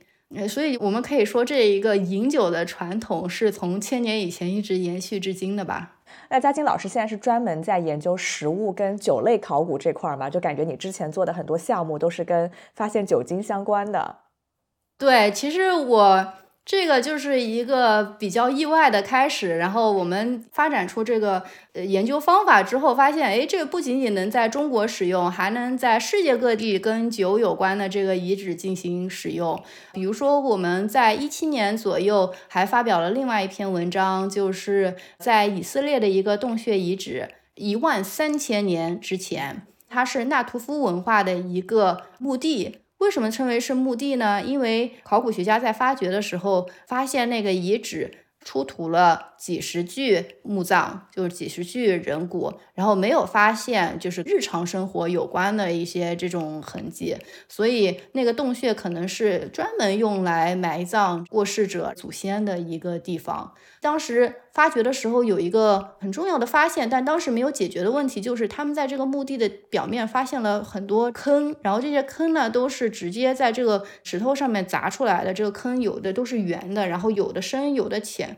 [0.49, 5.99] 所以，我们可以说，这一个饮酒的传统是从千年以前一直延续至今的吧？
[6.29, 10.29] 那嘉金老师现在是专门在研究食物跟酒类考古这块儿吗？
[10.29, 14.17] 就感觉你之前做的很多项目都是跟发现酒精相关的。
[14.97, 16.33] 对，其实我。
[16.67, 29.63] 这个就是一个比较意外的开始，然后我们发展出这个呃研究方法之后，发现，哎，这个不仅仅能在中国使用，还能在世界各地跟酒有关的这个遗址进行使用。
[29.93, 42.79] 比如说，我们在一七年左右还发表了另外一篇文章，就是在以色列的一个洞穴遗址，一万三千年之前，它是纳图夫文化的一个墓地。
[42.99, 44.41] 为什么称为是墓地呢？
[44.41, 57.15] 因为考古学家在发掘的时候，发现那个遗址出土了几十具墓葬，就是几十具人骨，然后没有发现就是日常生活有关的一些这种痕迹，
[57.47, 63.53] 所以那个洞穴可能是专门用来埋葬过世者祖先的一个地方。
[63.81, 64.35] 当时。
[64.57, 78.37] 发掘的时候有一个很重要的发现，但当时没有解决的问题，就是他们在这个墓地的表面发现了很多坑，然后这些坑呢都是直接在这个石头上面砸出来的，这个坑有的都是圆的，然后有的深，有的浅。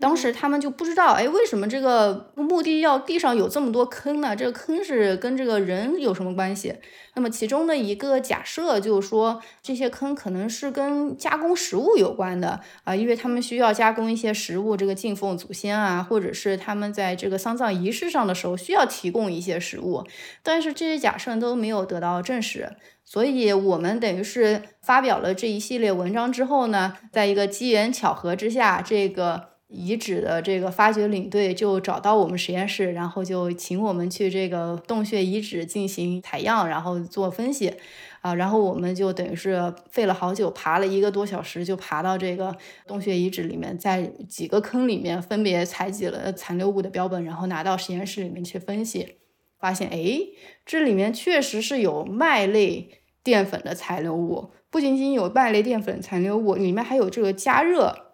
[0.00, 4.36] 当时他们就不知道，哎，为什么这个墓地要地上有这么多坑呢？
[4.36, 6.72] 这个坑是跟这个人有什么关系？
[7.14, 20.04] 那么其中的一个假设就是说，这些坑可能是跟加工食物有关的啊，因为他们需要加工一些食物，这个敬奉祖先啊，或者是他们在这个丧葬仪式上的时候需要提供一些食物。
[20.44, 22.70] 但是这些假设都没有得到证实，
[23.04, 29.57] 所以我们等于是发表了这一系列文章之后呢，在一个机缘巧合之下，这个。
[29.68, 37.74] 遗址的这个发掘领队就找到我们实验室，然后就请我们去这个洞穴遗址进行采样，然后做分析，
[38.22, 42.56] 啊，然后我们就等于是费了好久，爬了一个多小时，就爬到这个
[42.86, 49.16] 洞穴遗址里面，在几个坑里面分别采集了残留物的标本，然后拿到实验室里面去分析，
[49.60, 50.18] 发现，哎，
[50.64, 52.88] 这里面确实是有麦类
[53.22, 58.07] 淀粉的残留物，不仅仅有麦类淀粉残留物，里面还有这个加热。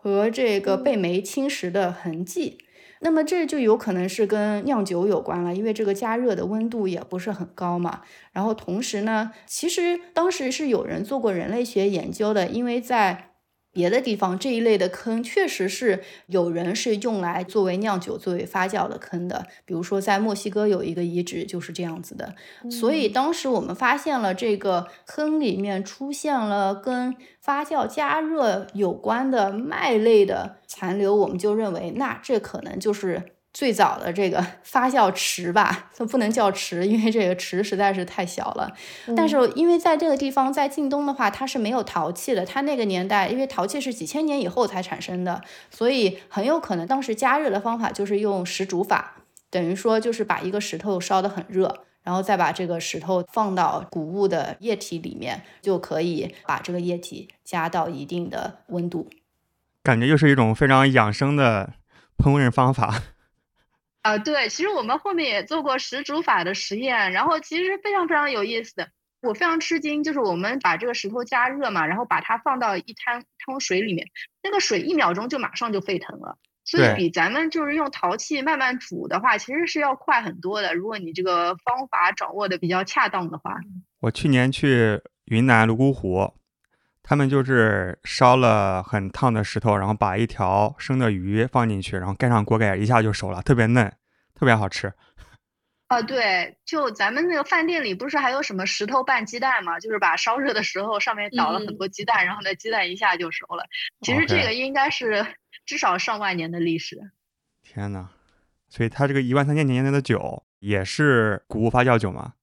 [0.00, 2.58] 和这个被煤侵蚀的痕迹，
[3.00, 8.02] 那么这就有可能是跟酿酒有关了，因为这个加热的温度也不是很高嘛。
[8.32, 13.29] 然后同时呢，其实当时是有人做过人类学研究的，因为在。
[13.72, 22.34] 别的地方这一类的坑确实是有人是用来作为酿酒、作为发酵的坑的，比如说在墨西哥有一个遗址就是这样子的。
[22.70, 33.22] 所以当时我们发现了这个坑里面出现了跟发酵加热有关的麦类的残留，我们就认为那这可能就是。
[33.52, 38.72] 最早的这个 发酵池吧，它不能叫池，因为这个池实在是太小了。
[39.16, 42.46] 但是因为在这个地方，在晋东的话，它是没有陶器的。
[42.46, 49.16] 它那个年代，因为陶器是几千年以后才产生的，所以很有可能当时加热的方法就是用石煮法，
[49.50, 59.10] 等于说就是把一个石头烧得很热，然后再把这个石头放到谷物的液体里面，就可以把这个液体加到一定的温度。
[59.82, 61.72] 感觉又是一种非常养生的
[62.16, 63.02] 烹饪方法。
[64.02, 68.88] 啊，对，其实我们后面也做过石煮法的实验，然后其实非常非常有意思的。
[69.22, 74.08] 我非常吃惊，就是我们把这个石头加热嘛，然后把它放到一滩汤水里面，
[74.42, 80.74] 那个水一秒钟就马上就沸腾了，所以比咱们就是用陶器慢慢煮的话，其实是要快很多的。
[80.74, 83.56] 如果你这个方法掌握的比较恰当的话，
[84.00, 86.32] 我去年去云南泸沽湖，
[87.10, 93.92] 他们就是烧了很烫的石头，然后把一条生的鱼放进去，然后盖上锅盖，一下就熟了，特别嫩。
[94.32, 94.92] 特别好吃，
[95.88, 99.80] 啊，对，就咱们那个饭店里不是还有什么石头拌鸡蛋吗？
[99.80, 103.66] 就是把烧热的时候上面倒了很多鸡蛋，然后那鸡蛋一下就熟了。
[104.02, 105.26] 其实这个应该是
[105.66, 106.96] 至少上万年的历史。
[107.64, 108.08] 天哪！
[108.68, 112.34] 所以它这个一万三千年的酒也是谷物发酵酒吗？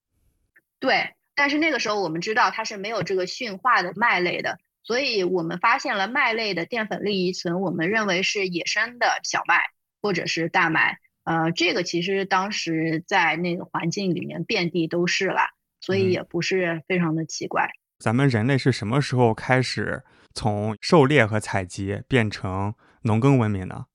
[0.77, 9.69] 对，但是那个时候我们知道它是没有这个驯化的麦类的，所以我们发现了麦类的淀粉粒遗存，我们认为是野生的小麦
[10.01, 10.97] 或者是大麦。
[11.23, 15.41] 呃，这个其实当时在那个环境里面遍地都是了，
[15.79, 17.69] 所以也不是非常的奇怪。
[17.99, 22.73] 咱们人类是什么时候开始从狩猎和采集变成
[23.03, 23.85] 农耕文明呢？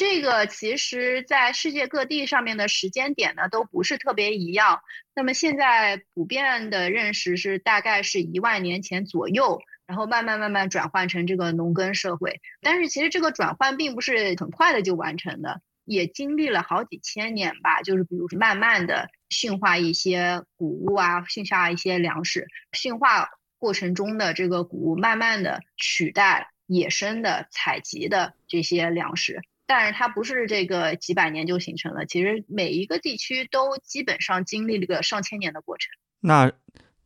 [0.00, 4.80] 这个其实，在世界各地上面的时间点呢，都不是特别一样。
[5.14, 12.40] 那么现在普遍的认识是，大概是一万年前左右，然后慢慢慢慢转换成这个农耕社会。
[12.62, 15.60] 但是其实这个转换并不是很快的就完成的。
[15.84, 23.28] 也经历了好几千年吧，就是比如慢慢的驯化一些谷物啊，驯化一些粮食，驯化
[23.58, 35.86] 过程中的这个谷物慢慢的取代野生的采集的这些粮食，但是它不是这个几百年就形成了，其实每一个地区都基本上经历了个上千年的过程。
[36.22, 36.50] 那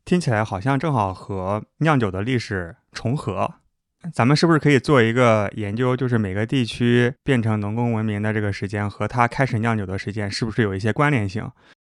[0.06, 3.56] 听起来好像正好和酿酒的历史重合。
[4.14, 11.46] 咱们是不是可以做一个研究，就是每个地区变成农耕文明的这个时间和它开始酿酒的时间是不是有一些关联性？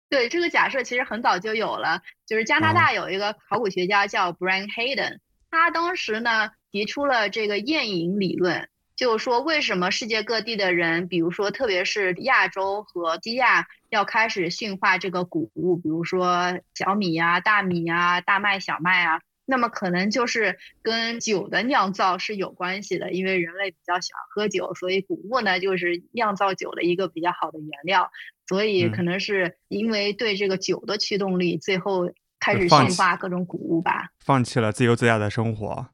[0.09, 2.01] 对这个假设，其实很早就有了。
[2.25, 5.19] 就是加拿大有一个考古学家叫 Brian Hayden，
[5.51, 19.21] 他当时呢提出了这个宴饮理论，就是说为什么世界各地的人，比如说特别是亚洲和西亚，要开始驯化这个谷物，比如说小米啊、大米啊、大麦、小麦啊。
[19.45, 28.09] 那么可能就是跟酒的酿造是有关系的，因为人类比较喜欢喝酒，所以谷物呢就是酿造酒的一个比较好的原料，
[28.47, 34.11] 所以可能是因为对这个酒的驱动力，最后开始驯化各种谷物吧。
[34.17, 35.87] 放弃了自由自在的生活，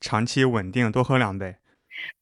[0.00, 1.54] 长期稳定，多喝两杯。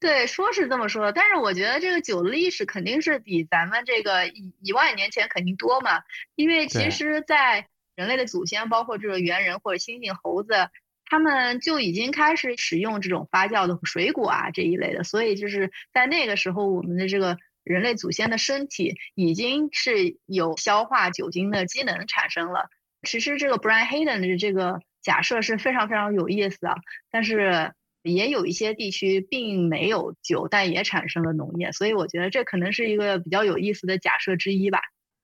[0.00, 6.02] 对，说是这么说，但是我觉得这个酒的历史肯定是比咱们这个一一万年前肯定多嘛，
[6.34, 7.66] 因为其实，在
[7.96, 10.68] 人类的祖先，包括这个猿人或者猩猩、猴子，
[11.06, 22.68] 他们就已经开始使用这种发酵的水果啊这一类的，所以就是在那个时候，我们的这个人类祖先的身体已经是有消化酒精的机能产生了。
[23.02, 26.76] 其实这个 Brian Hayden 的这个假设是非常非常有意思啊，
[27.10, 27.72] 但是。
[28.04, 34.78] 也有一些地区并没有酒，但也产生了农业，所以我觉得这可能是一个比较有意思的假设之一吧。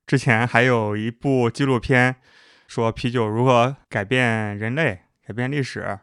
[0.06, 2.16] 之前还有一部纪录片
[2.66, 6.00] 说啤酒如何改变人类、改变历史，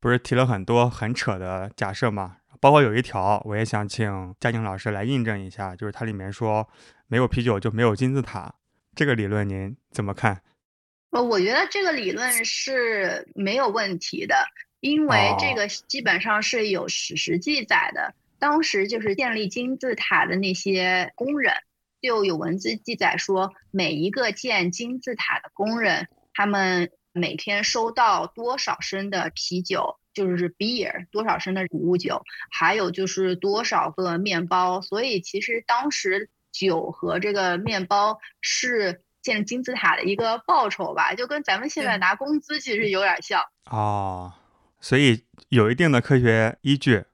[0.00, 2.38] 不是提了很多很扯的假设吗？
[2.60, 6.66] 包括有一条，我也想请嘉靖老师来印证一下，就是它里面说
[7.06, 8.54] 没有啤酒就没有金字塔，
[8.96, 10.40] 这个理论您怎么看？
[11.10, 14.34] 呃，我觉得这个理论是没有问题的。
[14.84, 21.54] 因为这个基本上是有史实记载的，当时就是建立金字塔的那些工人，
[22.02, 34.82] 就有文字记载说，每一个建金字塔的工人，他们每天收到多少升的啤酒，就是 beer，多少升的谷物酒，还有就是多少个面包。
[34.82, 44.34] 所以其实当时酒和这个面包是建金字塔的一个报酬吧，就跟咱们现在拿工资其实有点像哦。
[44.84, 47.04] 所以有一定的科学依据。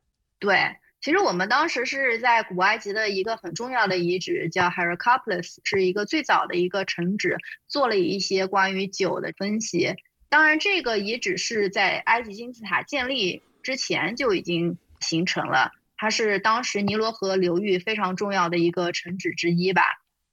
[0.40, 7.36] 对，其实我们当时是在古埃及的一个很重要的遗址，叫 h e r a c o p l i s 是一个最早的一个城址，
[7.68, 9.94] 做了一些关于酒的分析。
[10.28, 19.84] 当然，这个遗址是在埃及金字塔建立之前就已经形成了，它是当时尼罗河流域非常重要的一个城址之一吧。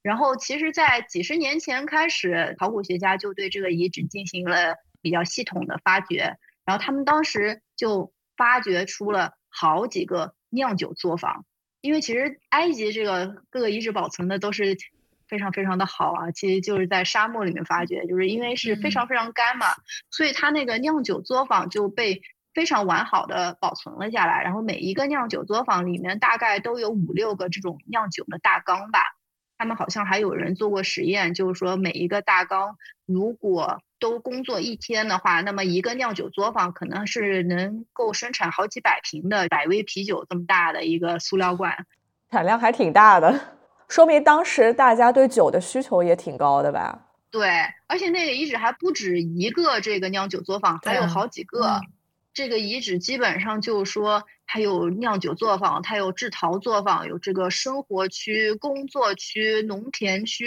[0.02, 6.36] 然后，其实，在几十年前开始，考古学家就对这个遗址进行了比较系统的发掘。
[6.68, 11.46] 然后他们当时就发掘出了好几个酿酒作坊，
[11.80, 14.76] 因为其实埃及这个各个遗址保存的都是
[15.26, 19.68] 非常非常的好啊，其实就是在沙漠里面发掘，就是因为是非常非常干嘛，
[20.10, 22.20] 所以它那个酿酒作坊就被
[22.52, 24.42] 非常完好的保存了下来。
[24.42, 29.00] 然后每一个酿酒作坊里面大概都有五六个这种酿酒的大缸吧，
[29.58, 41.84] 他们好像还有人做过实验，就是说每一个大缸如果都工作一天的话，那么一个酿酒作坊可能是能够生产好几百瓶的百威啤酒这么大的一个塑料罐，
[42.30, 43.56] 产量还挺大的，
[43.88, 47.06] 说明当时大家对酒的需求也挺高的吧？
[47.32, 47.50] 对，
[47.88, 51.80] 而且那个遗址还不止一个这个酿酒作坊，还有好几个。
[52.38, 60.46] 这个遗址基本上就是说，它有酿酒作坊，它有制陶作坊，有这个生活区、工作区、农田区、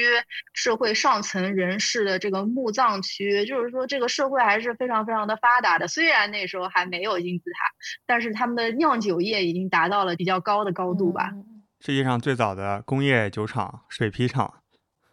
[0.54, 5.86] 社会上层人士的这个墓葬区，就是说这个社会还是非常非常的发达的。
[5.90, 7.70] 虽然那时候还没有金字塔，
[8.06, 11.34] 但是他们的酿酒业已经达到了比较高的高度吧。
[11.82, 14.54] 世界上最早的工业酒厂——水皮厂。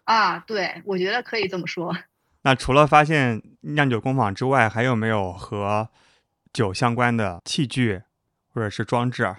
[0.05, 1.93] 啊，对，我觉得可以这么说。
[2.43, 5.89] 那除了发现酿酒工坊之外，还有没有和？
[6.59, 8.03] 酒相关的器具
[8.53, 9.37] 或者是装置，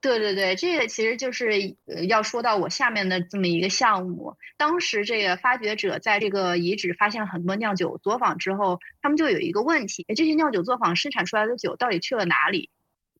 [0.00, 1.74] 对对对，这个其实就是
[2.06, 4.36] 要说到我下面的这么一个项目。
[4.56, 12.70] 当时这个发掘者在这个遗址发现了很多酿酒作坊之后，他们就有一个问题：这些酿酒作坊生产出来的酒到底去了哪里？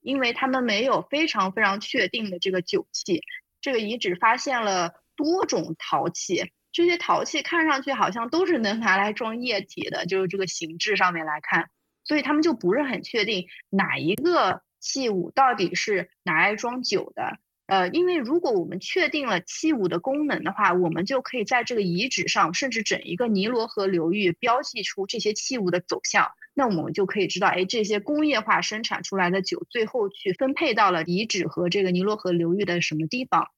[0.02, 3.24] 因为他们没有非常非常确定的这个酒器。
[3.60, 11.70] 这个遗址发现了多种陶器，这些陶器看上去好像都是能拿来装液体的，就是这个形制上面来看。
[12.10, 17.38] 所以他们就不是很确定哪一个器物到底是拿来装酒的。
[17.66, 26.32] 呃，因为如果我们确定了器物的功能的话，我们就可以在这个遗址上，甚至整一个尼罗河流域标记出这些器物的走向。
[26.52, 33.52] 那我们就可以知道，哎，这些工业化生产出来的酒最后去分配到了遗址和这个尼罗河流域的什么地方。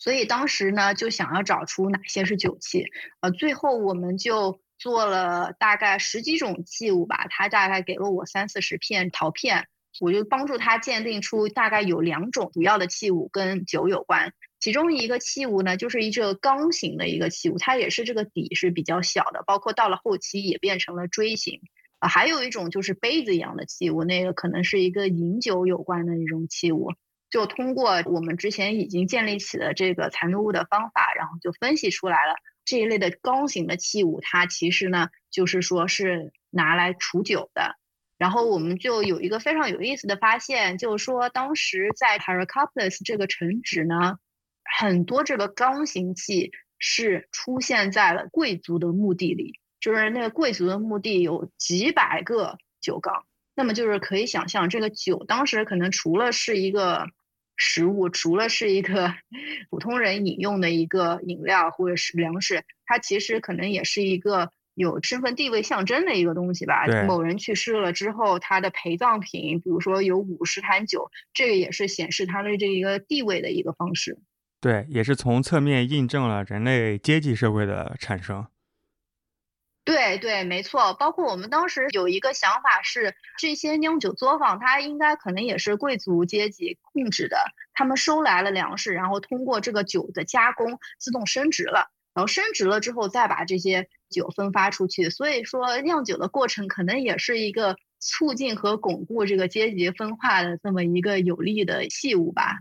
[0.00, 2.86] 所以当时呢，就想要找出哪些是酒器。
[3.20, 4.60] 呃，最后我们就。
[4.82, 9.68] 做了大概十几种器物吧，他大概给了我三四十片陶片，
[10.00, 14.32] 我就帮助他鉴定出大概有两种主要的器物跟酒有关。
[14.58, 21.60] 其中一个器物呢，就是一个缸形的一个器物，它也是这个底是比较小的，包括到了后期也变成了锥形。
[22.00, 26.92] 啊，还有一种就是杯子一样的器物，那个可能是一个饮酒有关的一种器物。
[27.30, 32.34] 就通过我们之前已经建立起的这个残留物的方法，然后就分析出来了。
[32.64, 37.76] 这一类的缸形的器物，它其实呢，就是说是拿来储酒的。
[38.18, 44.18] 然后我们就有一个非常有意思的发现，就是说当时在 Heracleopolis 这个城址呢，
[44.62, 53.24] 很多这个缸形器是出现在了贵族的墓地里，就是那个贵族的墓地有几百个酒缸，
[53.56, 57.08] 那么就是可以想象，这个酒当时可能除了是一个
[57.64, 59.14] 食物，除了是一个
[59.70, 66.84] 普通人饮用的一个饮料或者是粮食，它其实可能也是一个有身份地位象征的一个东西吧。
[67.06, 74.18] 某人去世了之后，他的陪葬品，比如说有五十坛酒，这个也是显示他的这一个地位的一个方式。
[74.60, 78.44] 对，也是从侧面印证了人类阶级社会的产生。
[79.84, 80.94] 对对，没错。
[80.94, 87.36] 包括我们当时有一个想法是，这些酿酒作坊它应该可能也是贵族阶级控制的，
[87.74, 95.10] 他们收来了粮食，然后通过这个酒的加工自动升值了，然后升值了之后再把这些酒分发出去。
[95.10, 102.58] 所以说，酿酒的过程可能也是一个促进和巩固这个阶级分化的这么一个有利的器物吧。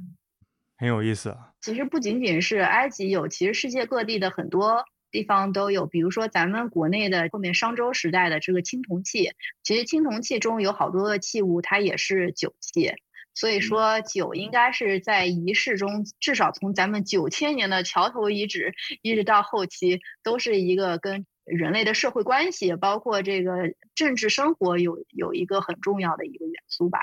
[0.75, 1.37] 很有意思。
[1.61, 5.85] 其实不仅仅是埃及有，其实世界各地的很多地方都有。
[5.85, 9.31] 比如说咱们国内的后面商周时代的这个青铜器，
[9.61, 12.93] 其实青铜器中有好多的器物，它也是酒器。
[13.33, 26.99] 所以说酒应该是在仪式中，至少从咱们九千年的桥头遗址一直到后期，都是一个跟人类的社会关系，包括这个政治生活有有一个很重要的一个元素吧。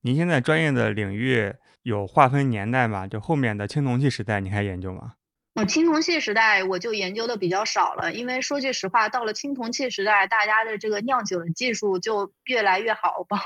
[0.00, 1.54] 您现在专业的领域？
[1.82, 3.06] 有划分年代吗？
[3.06, 5.14] 就后面的青铜器时代，你还研究吗？
[5.56, 13.38] 嗯，青铜器时代我就研究的比较少了，因为说句实话，到了青铜器时代，大家的这个酿酒的技术就越来越好， 吧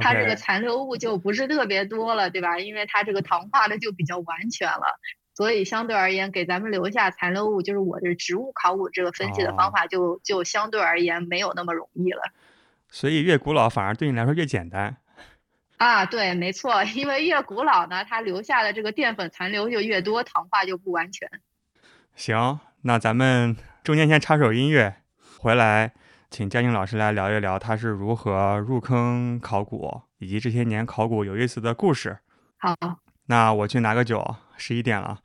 [0.00, 2.58] 它这个残留物就不是特别多了，对吧？
[2.58, 4.98] 因为它这个糖化的就比较完全了，
[5.34, 12.22] 所以相对而言，给咱们留下残留物，就是我的植物考古这个分析的方法，就就相对而言没有那么容易了。
[12.90, 14.96] 所以越古老反而对你来说越简单。
[15.76, 21.30] 啊，对，没错，因为越古老呢，它留下的这个淀粉残留就越多，糖化就不完全。
[22.14, 24.96] 行，那咱们中间先插首音乐，
[25.38, 25.92] 回来
[26.30, 32.18] 请嘉靖老师来聊一聊他是如何入坑考古，以及这些年考古有意思的故事。
[32.56, 32.74] 好，
[33.26, 35.18] 那我去拿个酒，十一点了。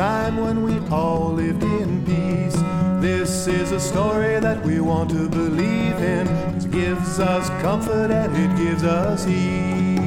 [0.00, 2.58] Time when we all lived in peace.
[3.02, 6.26] This is a story that we want to believe in.
[6.56, 10.00] It gives us comfort and it gives us ease.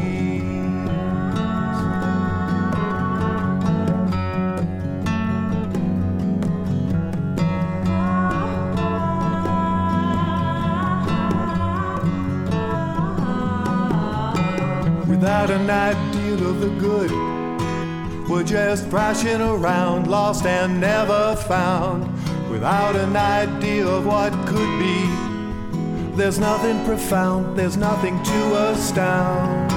[15.07, 15.97] Without a night
[16.41, 17.42] of the good.
[18.33, 22.11] We're just thrashing around, lost and never found,
[22.49, 26.17] without an idea of what could be.
[26.17, 29.71] There's nothing profound, there's nothing to astound.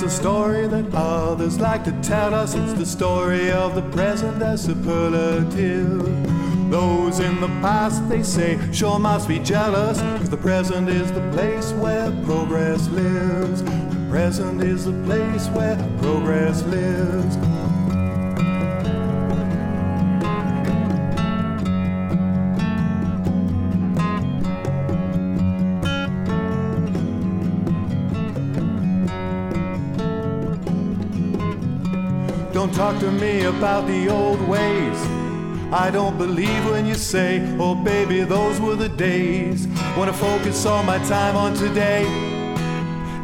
[0.00, 0.94] It's a story that
[1.56, 2.54] like to tell us.
[2.54, 6.02] It's the story of the present as superlative.
[6.70, 11.26] Those in the past, they say, sure must be jealous, cause the present is the
[11.32, 13.62] place where progress lives.
[13.62, 17.57] The present is the place where progress lives.
[33.47, 34.97] about the old ways.
[35.71, 39.67] I don't believe when you say, oh baby, those were the days.
[39.97, 42.05] Wanna focus all my time on today.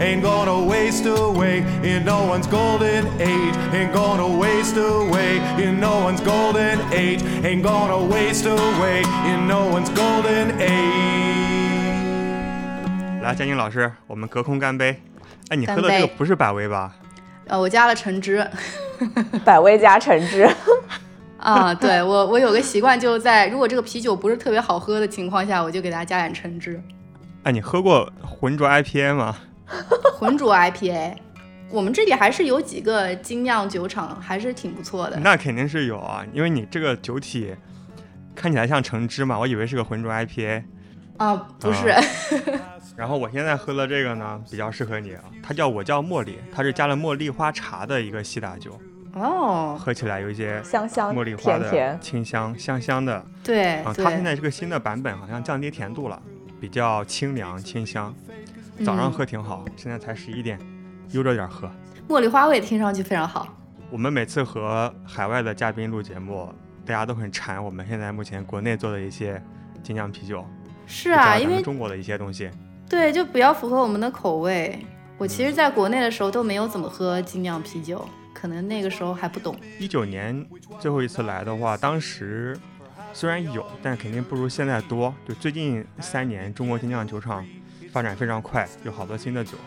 [0.01, 3.55] Ain't gonna waste away in no one's golden age.
[3.73, 7.21] Ain't gonna waste away in no one's golden age.
[7.43, 11.09] Ain't gonna waste away in no one's golden age.
[13.21, 15.01] 来，佳宁老师，我们隔空干杯。
[15.49, 16.95] 哎，你喝的这个不是百威吧？
[17.47, 18.49] 呃，我加了橙汁。
[19.44, 20.48] 百威加橙汁
[21.38, 26.82] 啊，对我我有个习惯，就在如果这个啤酒不是特别好喝的情况下，我就给大家加点橙汁。
[27.42, 29.36] 哎，你喝过浑浊 IPA 吗？
[30.18, 31.14] 浑浊 IPA，
[31.70, 35.18] 我们这里还是有几个精酿酒厂，还是挺不错的。
[35.18, 37.54] 那肯定是有啊，因为你这个酒体
[38.34, 40.62] 看起来像橙汁嘛，我以为是个浑浊 IPA。
[41.18, 41.94] 啊，不是，
[42.96, 48.80] 然后我现在喝的这个呢，比较适合你啊，它叫我叫茉莉，它是加了茉莉花茶的一个西打酒，
[49.14, 53.26] 哦，喝起来有一些香香茉莉花的清香，香香的。
[53.42, 56.22] 对啊，它现，在这个新的版本好像降低甜度了，
[56.60, 58.14] 比较清凉清香，
[58.84, 60.56] 早上嗯喝挺好，现在才十一点，
[61.10, 61.68] 悠着点喝。
[62.08, 63.56] 茉莉花味听上去非常好。
[63.90, 66.48] 我们每次和海外的嘉宾录节目，
[66.86, 69.42] 大家都很馋我们现在目前国内做的一些
[69.82, 70.46] 精酿啤酒，
[70.86, 72.48] 是啊，因为中国的一些东西。
[72.94, 74.78] 对，就比较符合我们的口味。
[75.18, 79.56] 我其实，在国内的时候都没有怎么喝精酿啤酒，可能那个时候还不懂。
[79.80, 80.46] 一九年
[80.78, 82.56] 最后一次来的话，当时
[83.12, 85.12] 虽然有，但肯定不如现在多。
[85.26, 87.44] 就最近三年，中国精酿酒厂
[87.92, 89.58] 发展非常快，有好多新的酒。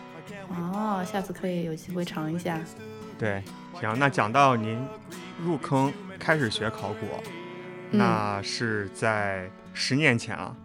[0.48, 2.58] 哦，下次可以有机会尝一下。
[3.18, 3.42] 对，
[3.74, 4.82] 行，那讲到您
[5.44, 7.06] 入坑开始学考古，
[7.90, 10.56] 嗯那是在十年前了，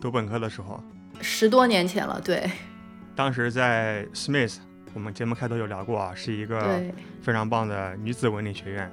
[0.00, 0.80] 读本科的时候，
[1.20, 2.50] 十多年前了，对
[3.14, 4.56] 当时在 Smith，
[4.94, 6.80] 我们节目开头有聊过啊，是一个，
[7.20, 8.90] 非常棒的女子文理学院。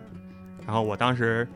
[0.66, 1.48] 然后我当时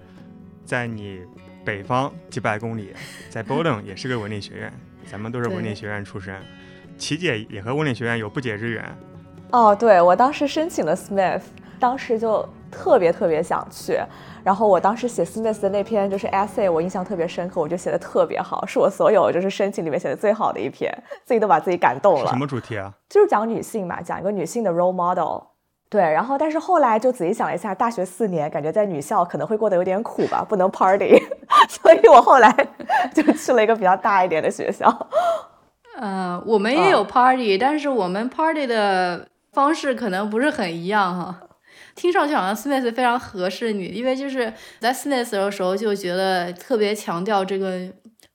[0.63, 1.21] 在你
[1.65, 2.93] 北方几百公里，
[3.29, 4.73] 在 Bowdoin 也是个文理学院，
[5.09, 6.39] 咱们都是文理学院出身。
[6.97, 8.85] 琪姐也和文理学院有不解之缘，
[9.51, 11.41] 哦，对，我当时申请了 Smith，
[11.79, 13.99] 当时就特别特别想去。
[14.43, 20.91] 然后我当时写 Smith 的那篇就是 essay，我印象特别深刻，我就写的特别好，是我所有就是申请里面写的最好的一篇，
[21.25, 22.37] 自己都把自己感动了什。
[22.37, 22.93] 么主题啊？
[23.09, 25.43] 就是讲女性嘛，讲一个女性的 role model。
[25.89, 31.19] 对，然后但是后来就仔细想了一下，大学四年感觉在女校可能会过得有点苦吧，不能 party，
[31.67, 32.55] 所以我后来
[33.11, 34.87] 就去了一个比较大一点的学校。
[35.97, 41.41] 呃，我们也有 party，、但是我们 party 的方式可能不是很一样哈。
[41.99, 47.77] 听上去好像 Smith 非常合适你，因为就是在 Smith 的时候就觉得特别强调这个，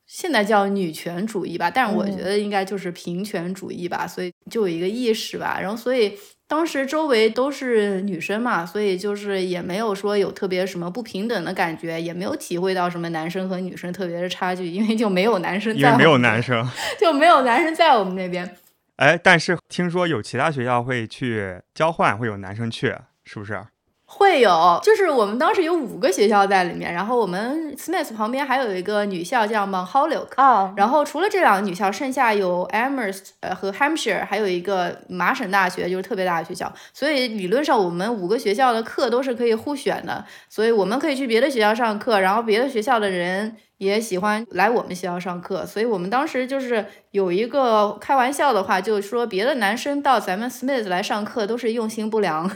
[0.06, 6.12] 现在叫女权主义吧，但是我觉得应该就是平权主义吧，所以就有一个意识吧，然后所以
[6.46, 16.68] 当时周围都是女生嘛，所以就是也没有说有特别什么不平等的感觉，也没有体会到什么男生和女生特别的差距，因为就没有男生在，因为没有男，生。
[17.00, 18.56] 就没有男生在我们那边。
[18.96, 22.94] 哎，但是听说有其他学校会去交换，会有男生去，
[23.24, 23.60] 是不是？
[24.06, 36.72] 会有，就是我们当时有五个学校在里面，然后我们 Smith 旁边还有一个女校叫 Mount Holyoke，啊，然后除了这两个女校，剩下有 Amherst 呃和 Hampshire，还有一个麻省大学，就是特别大的学校。
[36.92, 45.64] 所以理论上我们五个学校的课都是可以互选的，所以我们可以去别的学校上课，然后别的学校的人也喜欢来我们学校上课。
[45.64, 52.48] 所以我们当时就是有一个开玩笑的话，就是说别的男生到咱们 Smith 来上课都是用心不良。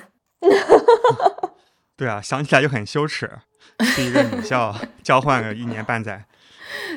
[1.96, 3.30] 对啊，想起来就很羞耻，
[3.94, 6.24] 去一个女校 交换个一年半载。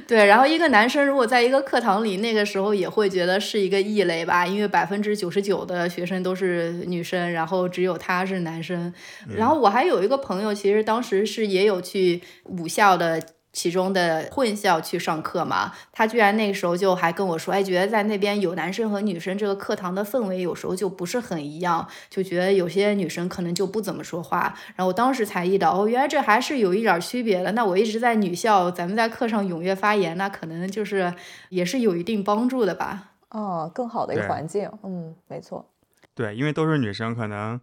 [0.07, 8.93] 对，然后一个男生如果在一个课堂里，那个时候也会觉得是一个异类吧，因为百分之九十九的学生都是女生，然后只有他是男生。
[9.35, 13.21] 然后我还有一个朋友，其实当时是也有去武校的。
[13.53, 24.53] 其中的混校去上课嘛，他居然那个时候就还跟我说，哎，觉得在那边有男生和女生，这个课堂的氛围有时候就不是很一样，就觉得有些女生可能就不怎么说话。
[24.75, 27.51] 然后我当时才意识到，哦，原来这还是有一点区别的。
[27.51, 31.13] 那我一直在女校，咱们在课上踊跃发言，那可能就是
[31.49, 33.11] 也是有一定帮助的吧。
[33.31, 35.65] 哦，更好的一个环境，嗯，没错。
[36.13, 37.59] 对，因为都是女生，可能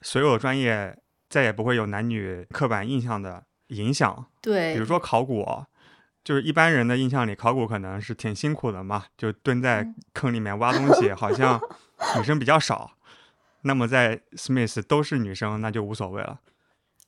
[0.00, 0.96] 所有专业
[1.28, 3.42] 再也不会有男女刻板印象的
[3.72, 4.24] 影响。
[4.40, 5.44] 对，比如说考古，
[6.24, 11.60] 就是一般人的印象里，考古可能是挺辛苦的嘛，就蹲在坑里面挖东西，好像
[12.16, 12.92] 女生比较少。
[13.62, 16.40] 那么在 Smith 都是女生，那就无所谓了。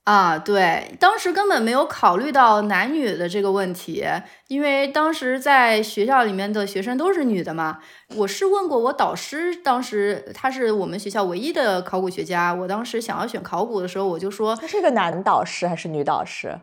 [0.05, 4.05] 啊，对，当时根本没有考虑到男女的这个问题，
[4.49, 7.79] 因为当时在学校里面的学生都是女的嘛。
[8.17, 12.53] 我是问过我导师，当时他是我们学校唯一的考古学家。
[12.53, 16.61] 我当时想要选考古的时候，我就说，他是一个男导师还是女导师？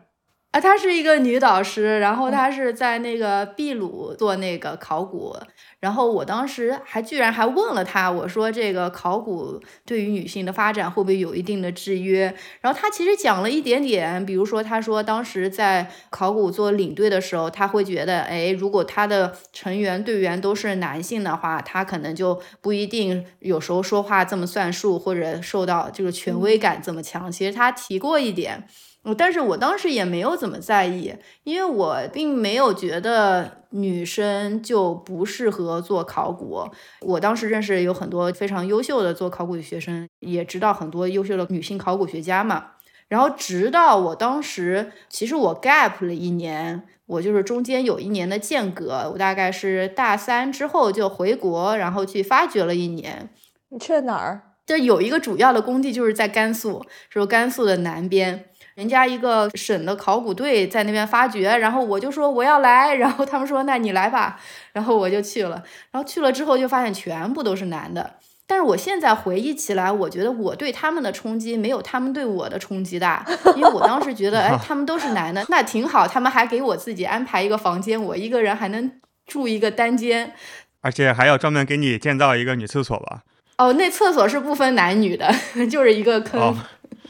[0.52, 5.34] 啊，她是一个女导师，然后她是在那个秘鲁做那个考古，
[5.82, 12.32] 然后我当时还居然还问了他，我说这个考古对于女性的发展会不会有一定的制约？
[12.60, 27.32] 然后他其实讲了一点点，比如说他说当时在考古做领队的时候，他会觉得，哎，如果他的成员队员都是男性的话，他可能就不一定有时候说话这么算数，或者受到这个权威感这么强。
[27.32, 28.68] 其实他提过一点。
[29.04, 36.68] 嗯，但是我当时也没有怎么在意，因为我并没有觉得女生就不适合做考古。
[37.00, 42.66] 我当时认识有很多非常优秀的做考古的学生，也知道很多优秀的女性考古学家嘛。
[43.08, 53.28] 然后直到我当时，其实我 gap 了一年，我就是中间有一年的间隔，我大概是大三之后就回国，然后去发掘了一年。
[53.70, 54.42] 你去了哪儿？
[54.64, 64.40] 就有一个主要的工地就是在甘肃，是甘肃的南边，人家一个省的考古队在那边发掘，然后我就说我要来，然后他们说那你来吧，
[64.72, 68.14] 然后我就去了，然后去了之后就发现全部都是男的。
[68.46, 73.24] 但是我现在回忆起来，我觉得我对他们的冲击没有他们对我的冲击大，
[73.56, 78.92] 因为我当时觉得，哎，他们都是男的，那挺好，他们还给我自己安排一个房间，我一个人还能
[79.26, 80.34] 住一个单间，
[80.82, 83.22] 而且还要专门给你建造一个女厕所吧？
[83.56, 85.32] 哦，那厕所是不分男女的，
[85.70, 86.54] 就是一个坑。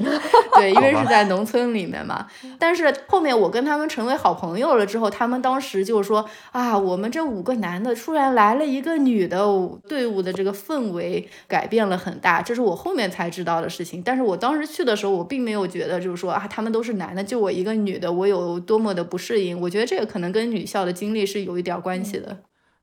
[0.54, 2.26] 对，因为是在农村里面嘛。
[2.58, 9.44] 但是后面我跟他们成为好朋友了之后，他们当时就说啊，我们这五个男的突然来了一个女的，
[9.88, 12.42] 队伍的这个氛围改变了很大。
[12.42, 14.02] 这是我后面才知道的事情。
[14.02, 19.60] 但是我当时去的时候，我并没有觉得就是说啊，他们都是男的，就我一个女的，我有多么的不适应。
[19.60, 22.38] 我觉得这个可能跟女校的经历是有一点关系的。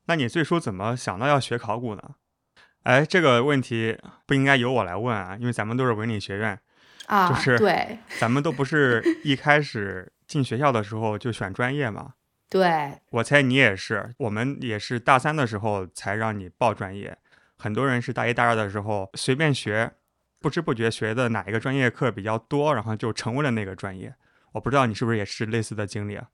[0.07, 2.01] 那你最初怎么想到要学考古呢？
[2.83, 6.57] 哎，这个问题不应该由我来问啊，因为咱们都是文理学院。
[7.09, 12.13] 啊，就是对，咱们都不是一开始进学校的时候就选专业嘛。
[12.49, 17.17] 对，我猜你也是，我们也是大三的时候才让你报专业，
[17.57, 19.91] 很多人是大一大二的时候随便学，
[20.39, 24.13] 不知不觉学的哪一个专业课比较多，然后就成为了那个专业。
[24.51, 26.27] 我不知道你是不是也是类似的经历啊？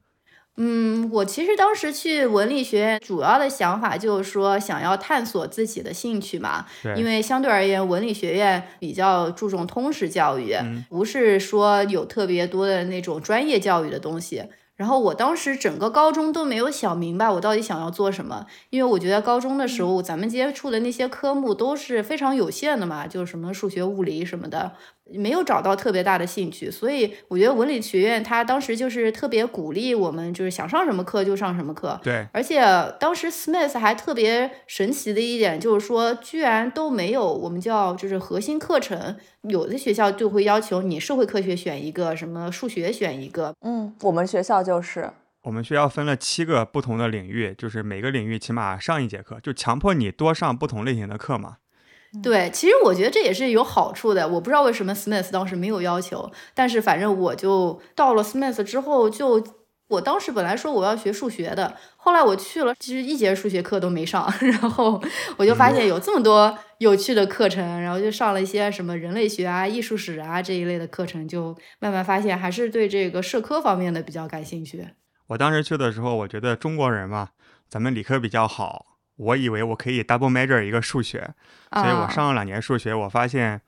[0.57, 6.65] 嗯，我其实当时去文理学院，主要的想法就是说想要探索自己的兴趣嘛。
[6.95, 10.55] 因为相对而言，文理学院比较注重通识教育，
[10.89, 14.45] 不是说有特别多的那种专业教育的东西。
[14.77, 24.73] 然后我当时整个高中都没有想明白我到底想要做什么，因为我觉得高中的时候咱们接触的那些科目都是非常有限的嘛，就是什么数学、物理什么的。
[25.13, 31.99] 没有找到特别大的兴趣，所以我觉得文理学院他当时就是特别鼓励我们，就是想上什么课就上什么课。
[32.03, 32.61] 对，而且
[32.99, 43.53] 当时 Smith 还特别神奇的一点就是说，居然都没有我们叫就是核心课程，有的学校就会要求你社会科学选一个，什么数学选一个。
[43.61, 45.11] 嗯，我们学校就是
[45.43, 51.57] 我们学校分了七个不同的领域，就是每个领域起码上一节课，就强迫你多上不同类型的课嘛。
[52.23, 54.27] 对，其实我觉得这也是有好处的。
[54.27, 59.43] 我不知道为什么 Smith 当时没有要求，但是反正我就到了 Smith 之后，就
[59.87, 65.01] 我当时本来说我要学数学的，后来我去了，其实一节数学课都没上， 然后
[65.37, 74.87] 我就发现有这么多有趣的课程，然后就上了一些什么人类学啊、艺术史啊这一类的课程，就慢慢发现还是对这个社科方面的比较感兴趣。
[75.27, 77.29] 我当时去的时候，我觉得中国人嘛，
[77.69, 78.94] 咱们理科比较好。
[79.17, 81.33] 我以为我可以 double major 一个数学，
[81.71, 82.93] 所以我上了两年数学。
[82.93, 83.61] 我发现，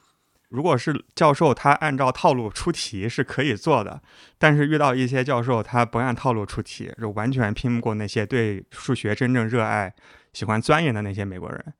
[0.50, 4.02] 如果是教授他按照套路出题是可以做的，
[4.38, 9.93] 但是遇到一些教授他不按套路出题，就完全拼不过那些对数学真正热爱、
[10.34, 11.74] 喜欢钻研的那些美国人。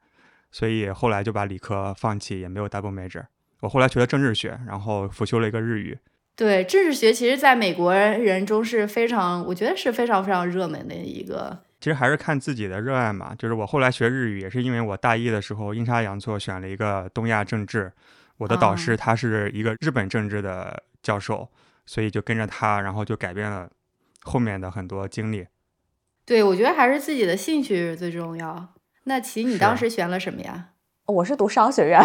[0.50, 3.26] 所以后来就把理科放弃，也没有 double major。
[3.60, 5.98] 我后来学了政治学，然后辅修了一个日语。
[6.38, 11.64] 对，政治学其实在美国人中是非常，我觉得是非常非常热门的一个。
[11.80, 13.34] 其实还是看自己的热爱嘛。
[13.38, 17.92] 就是我后来学日语，也是因为我大一的时候阴差阳错选了一个东亚政治，
[18.38, 21.48] 我的导师他是一个日本政治的教授，
[21.86, 23.70] 所以就跟着他，然后就改变了
[24.24, 25.46] 后面的很多经历。
[26.26, 28.74] 对，我觉得还是自己的兴趣最重要。
[29.06, 30.70] 那齐，你当时选了什么呀？
[31.06, 32.02] 我是读商学院。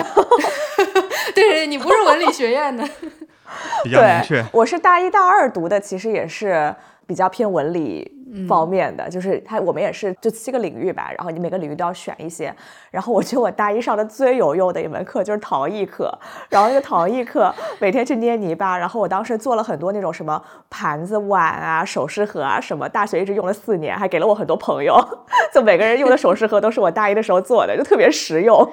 [1.34, 2.86] 对，你不是文理学院的。
[3.82, 4.44] 比较明确。
[4.52, 6.74] 我是大一大二读的，其实也是
[7.06, 8.21] 比较偏文理。
[8.48, 12.54] 方面的就是他，我们也是就七个领域吧，然后你每个领域都要选一些。
[12.90, 16.12] 然后我觉得我大一上的最有用的一门课就是陶艺课，
[16.48, 24.98] 然后那个陶艺课每天去捏泥巴，然后我当时做了很多那种什么盘子、碗啊、首饰盒啊什么，大学一直用了四年，还给了我很多朋友，
[25.52, 28.72] 就每个人用的首饰盒都是我大一的时候做的，就特别实用。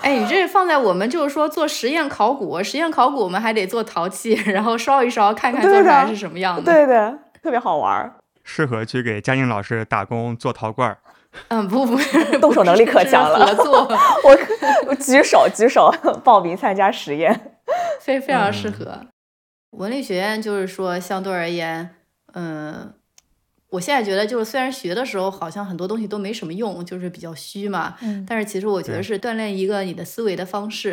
[0.00, 6.62] 哎，你这放在我们就是说做实验考古，实验考古我们还得做陶器，然后烧一烧，看看做出来是什么样的。
[6.62, 8.12] 对对，特别好玩。
[8.44, 10.98] 适合去给嘉靖老师打工做陶罐儿。
[11.48, 11.96] 嗯，不不，
[12.40, 13.46] 动手能力可强了。
[13.46, 13.80] 合作，
[14.24, 14.38] 我
[14.88, 15.90] 我举手举手
[16.22, 17.56] 报名参加实验，
[18.00, 19.06] 非非常适合。
[19.70, 21.94] 文理学院就是说相对而言，
[22.34, 22.92] 嗯。
[23.72, 27.96] 我现在觉得，就是虽然学的时候好像很多东西都没什么用，就是比较虚嘛。
[28.02, 28.22] 嗯。
[28.28, 30.90] 但是其实我觉得是锻炼一个你的思维的方式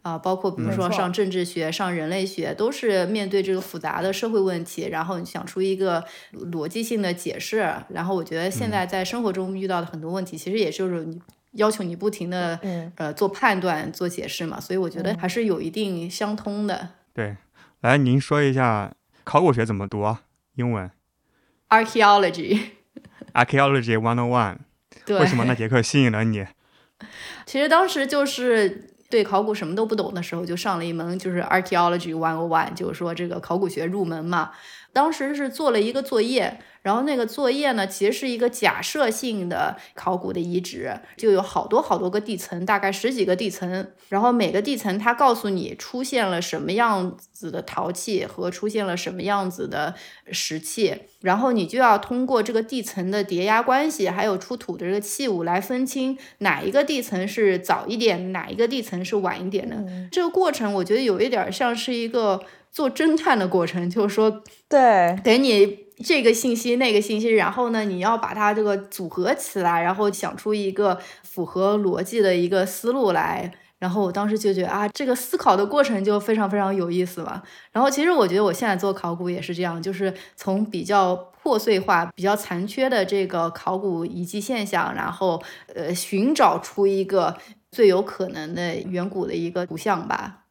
[0.00, 6.02] 啊，包括比如说上政治学、上人类学，都是面对这个复杂的社会问题，然后你想出一个
[6.32, 7.58] 逻辑性的解释。
[7.90, 11.20] 然后我觉得现在在生活中遇到的很多问题，其实也就是你
[11.52, 12.58] 要求你不停的
[12.96, 14.58] 呃做判断、做解释嘛。
[14.58, 16.88] 所以我觉得还是有一定相通的。
[17.12, 17.36] 对。
[17.82, 20.22] 来，您说一下考古学怎么读啊？
[20.54, 20.90] 英文
[21.72, 22.60] archaeology。
[23.32, 24.56] Archaeology One On One，
[25.06, 26.46] 对，为什么那节课吸引了你？
[27.46, 34.50] 其实当时就是对考古什么都不懂的时候，就上了一门就是 archaeology one on one，就是说这个考古学入门嘛。
[34.92, 49.94] 当时是做了一个作业，然后那个作业呢，其实是一个假设性的考古的遗址，就有好多好多个地层，大概十几个地层，然后每个地层它告诉你出现了什么样子的陶器和出现了什么样子的
[50.30, 59.82] 石器，然后你就要通过这个地层的叠压关系，还有出土的这个器物来分清哪一个地层是早一点，哪一个地层是晚一点的。
[60.10, 62.42] 这个过程我觉得有一点像是一个
[62.72, 73.52] 做侦探的过程，就是说对，给你这个信息那个信息，然后呢，你要把它这个组合起来，然后想出一个符合逻辑的一个思路来。
[73.78, 77.42] 然后我当时就觉得啊，这个思考的过程就非常非常有意思了。
[77.72, 85.42] 然后其实我觉得我现在做考古也是这样，就是从比较破碎化、比较残缺的这个考古遗迹现象，然后
[85.74, 87.36] 呃寻找出一个
[87.72, 90.41] 最有可能的远古的一个图像吧。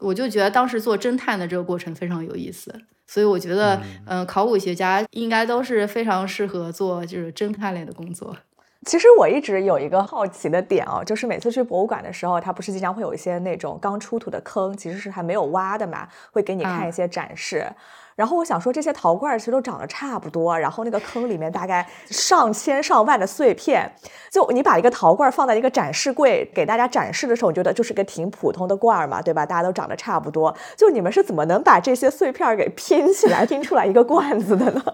[0.00, 2.74] 我就觉得当时做侦探的这个过程非常有意思，
[3.06, 3.76] 所以我觉得，
[4.06, 8.36] 嗯、呃，考古学家应该都是非常适合做就是侦探类的工作。
[8.86, 17.66] 其实我一直有一个好奇的点哦，就是每次去博物馆的时候，它不是经常会有一些那种刚出土的坑，其实是还没有挖的嘛，会给你看一些展示。
[18.20, 23.90] 然后我想说，这些陶罐其实都长得差不多，然后那个坑里面大概上千上万的碎片，
[24.30, 29.46] 就你把一个陶罐放在一个展示柜给大家展示的时候，我觉得就是个挺普通的罐儿嘛，对吧？
[29.46, 34.84] 大家都长得差不多，就你们是怎么能把这些碎片给拼起来，拼出来一个罐子的呢？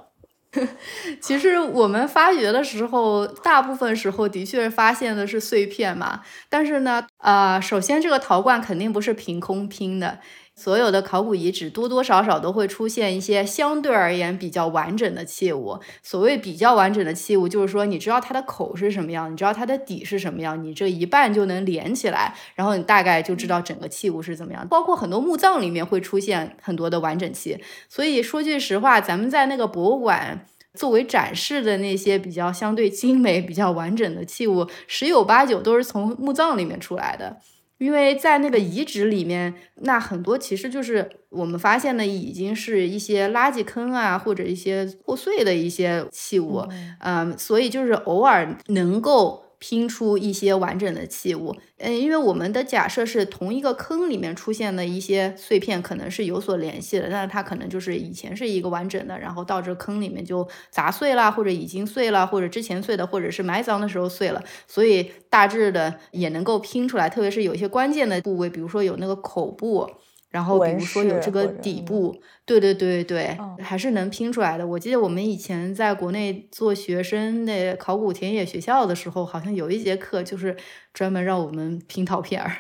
[1.20, 6.20] 其实我们发掘的时候，大部分时候的确发现的是碎片嘛。
[6.49, 10.18] 但是呢，呃，首先这个陶罐肯定不是凭空拼的，
[10.59, 15.78] 所有的考古遗址多多少少都会出现一些相对而言比较完整的器物。
[16.02, 24.66] 所谓比较完整的器物，就是说你知道它的口是什么样，你知道它的底是什么样，你这一半就能连起来，然后你大概就知道整个器物是怎么样。
[24.66, 30.46] 包括很多墓葬里面会出现很多的完整器，所以说句实话，咱们在那个博物馆。
[30.74, 37.38] 作为展示的那些比较相对精美、比较完整的器物，十有八九都是从墓葬里面出来的。
[37.79, 46.66] 因为在那个遗址里面，那很多其实就是我们发现的，已经是一些垃圾坑啊，或者一些破碎的一些器物，
[47.01, 49.45] 嗯、呃，所以就是偶尔能够。
[49.59, 69.90] 拼出一些完整的器物，嗯，因为我们的假设是同一个坑里面出现的一些碎片可能是有所联系的，但是它可能就是以前是一个完整的，然后到这坑里面就砸碎了，或者已经碎了，或者之前碎的，或者是埋葬的时候碎了，所以大致的也能够拼出来，特别是有一些关键的部位，比如说有那个口部。
[70.29, 72.14] 然后比如说有这个底部，
[72.45, 74.66] 对对对对，嗯、还是能拼出来的。
[74.66, 80.57] 我记得我们以前在国内做学生的考古田野学校的时候，好像有一节课就是
[80.93, 82.53] 专门让我们拼陶片儿。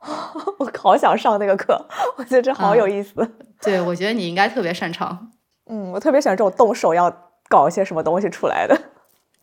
[0.58, 1.86] 我好想上那个课，
[2.16, 3.12] 我觉得这好有意思。
[3.16, 5.32] 嗯、 对，我觉得你应该特别擅长。
[5.68, 7.10] 嗯，我特别喜欢这种动手要
[7.48, 8.80] 搞一些什么东西出来的。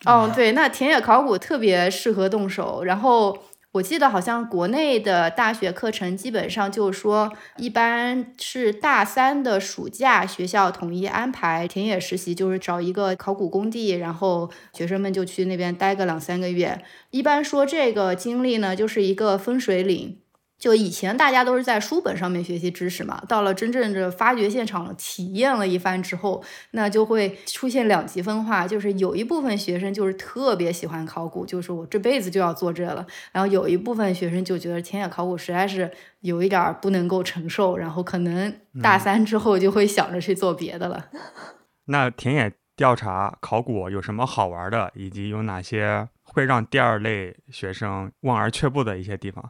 [0.05, 3.37] 哦，对，那田野考古特别适合动手，然后。
[3.73, 16.83] 我记得好像国内的大学课程基本上就是说，一般是大三的暑假，学校统一安排田野实习，就是找一个考古工地，然后学生们就去那边待个两三个月。
[17.11, 20.17] 一般说这个经历呢，就是一个分水岭。
[20.61, 35.89] 就以前大家都是在书本上面学习知识嘛，到了真正的发掘现场体验了一番之后，那就会出现两极分化，就是有一部分学生就是特别喜欢考古，就是我这辈子就要做这了，然后有一部分学生就觉得田野考古实在是
[36.19, 41.07] 有一点不能够承受，然后可能大三之后就会想着去做别的了。
[41.11, 41.19] 嗯、
[41.85, 49.49] 那田野调查考古有什么好玩的，以及有哪些会让第二类学生望而却步的一些地方？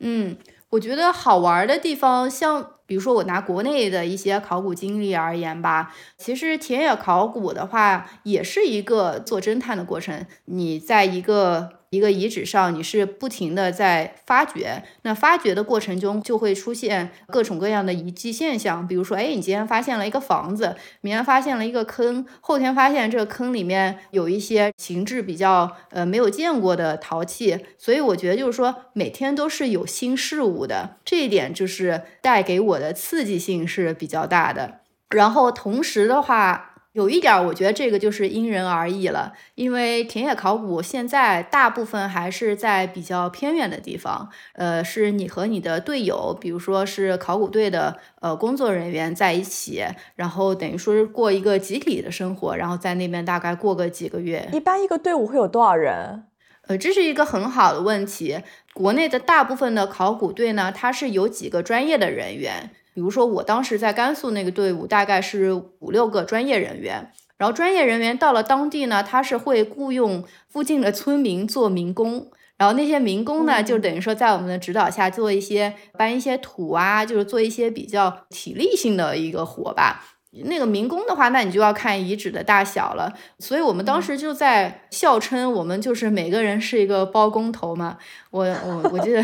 [0.00, 0.36] 嗯，
[0.70, 10.26] 我觉得好玩的地方，像比如说我拿国内的一些考古经历而言吧，其实田野考古的话，也是一个做侦探的过程。
[10.44, 34.80] 你在一个一个遗址上，你是不停的在发掘，那发掘的过程中就会出现各种各样的遗迹现象，比如说，哎，你今天发现了一个房子，明天发现了一个坑，后天发现这个坑里面有一些形制比较呃没有见过的陶器，所以我觉得就是说每天都是有新事物的，这一点就是带给我的刺激性是比较大的。
[35.08, 36.74] 然后同时的话。
[36.96, 49.84] 有一点，我觉得这个就是因人而异了，因为田野考古现在大部分还是在比较偏远的地方，呃，是你和你的队友，比如说是考古队的呃工作人员在一起，
[50.14, 54.48] 然后等于说是过一个集体的生活，然后在那边大概过个几个月。
[54.54, 56.24] 一般一个队伍会有多少人？
[56.66, 58.40] 呃，这是一个很好的问题。
[58.72, 62.70] 国内的大部分的考古队呢，它是有几个专业的人员。
[62.96, 67.12] 比如说，我当时在甘肃那个队伍，大概是五六个专业人员。
[67.36, 72.28] 然后专业人员到了当地呢，他是会雇佣附近的村民做民工。
[72.56, 80.02] 然后那些民工呢，就等于说在我们的指导下做一些搬一些土啊，就是做一些比较体力性的一个活吧。
[80.44, 83.12] 那个民工的话，那你就要看遗址的大小了。
[83.38, 87.98] 所以我们当时就在笑称，我们就是每个人是一个包工头嘛。
[88.30, 89.22] 我我我记得。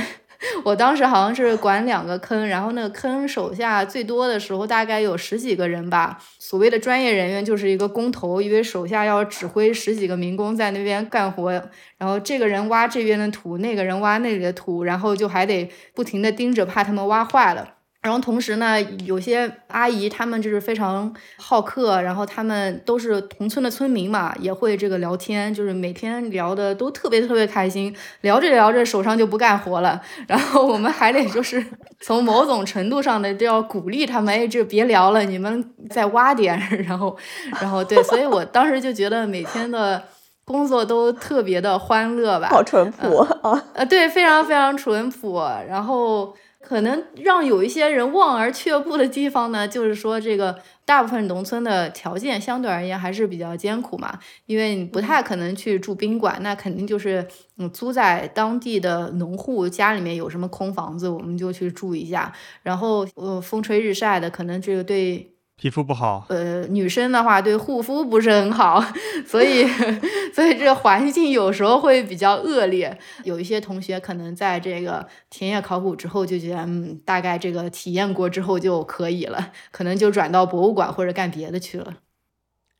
[0.65, 6.19] 我当时好像是管两个坑，然后那个坑手下最多的时候大概有十几个人吧。
[6.39, 11.51] 所谓的专业人员就是一个工头，因为手下要指挥十几个民工在那边干活，
[11.99, 17.75] 然后这个人挖这边的土，那个人挖那里的土，然后就还得不停的盯着，怕他们挖坏了。
[18.03, 31.65] 然后同时呢，有些阿姨她们就是非常好客，然后她们都是同村的村民嘛，也会这个聊天，就是每天聊的都特别特别开心，聊着聊着手上就不干活了，然后我们还得就是
[32.01, 37.17] 从某种程度上的都要鼓励他们，哎，这别聊了，你们再挖点， 然后，
[37.61, 40.03] 然后对，所以我当时就觉得每天的
[40.45, 43.19] 工作都特别的欢乐吧，好淳朴。
[43.19, 46.35] 啊，呃，对，非常非常淳朴，然后。
[46.63, 57.27] 可能让有一些人望而却步的地方呢，就是说这个大部分农村的条件相对而言还是比较艰苦嘛，因为你不太可能去住宾馆，那肯定就是
[57.59, 62.33] 嗯租在当地的农户家里面有什么空房子，我们就去住一下，
[62.63, 65.32] 然后呃风吹日晒的，可能这个对。
[65.63, 68.85] 皮肤不好，呃，女生的话对护肤不是很好，
[69.25, 69.65] 所以，
[70.35, 72.99] 所以这个环境有时候会比较恶劣。
[73.23, 81.95] 有一些同学可能在这个田野考古之后就觉得，嗯，大概这个体验过之后就可以了，可能就转到博物馆或者干别的去了。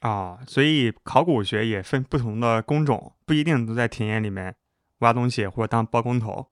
[0.01, 4.57] 啊，所以考古学也分不同的工种，不一定都在田野里面
[4.99, 6.49] 挖东西或者当包工头。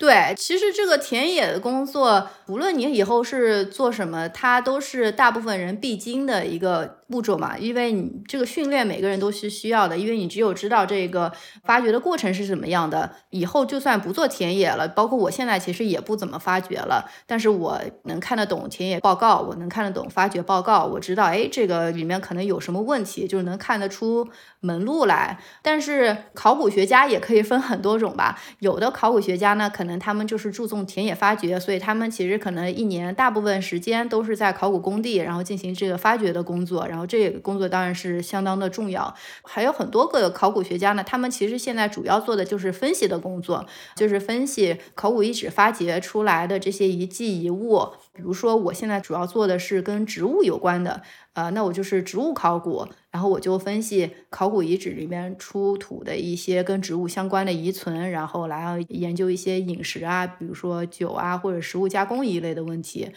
[0.00, 6.99] 对，其实这个田野的工作，无论你以后是做什么，它都是大部分人必经的一个。
[7.10, 11.32] 步骤嘛，因为你这个训练每个人都是需要的，因为你只有知道这个
[11.64, 24.28] 发掘的过程是怎么样的，以后就算不做田野了，包括我现在其实也不怎么发掘了，但是我能看得懂田野报告，我能看得懂发掘报告，我知道哎这个里面可能有什么问题，就是能看得出
[24.60, 25.40] 门路来。
[25.62, 36.99] 但是考古学家也可以分很多种吧，有的考古学家呢，可能他们就是注重田野发掘，所以他们其实可能一年大部分时间都是在考古工地，然后进行这个发掘的工作，然后。
[37.06, 47.88] 这个工作当然是相当的重要，还有很多个考古学家呢，他们其实现在主要做的就是分析的工作，就是分析考古遗址发掘出来的这些遗迹遗物。
[48.12, 51.00] 比如说，我现在主要做的是跟植物有关的，
[51.32, 63.10] 呃，那我就是植物考古，然后我就分析考古遗址里面出土的一些跟植物相关的遗存，然后来研究一些饮食啊，比如说酒啊或者食物加工一类的问题，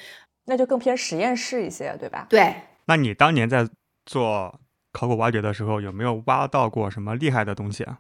[0.46, 2.28] 那就更偏实验室一些，对吧？
[2.30, 2.56] 对。
[2.86, 3.70] 那你当年在
[4.06, 4.60] 做
[4.92, 8.00] 考古挖掘的时候，有没有挖到过什么厉害的东西啊？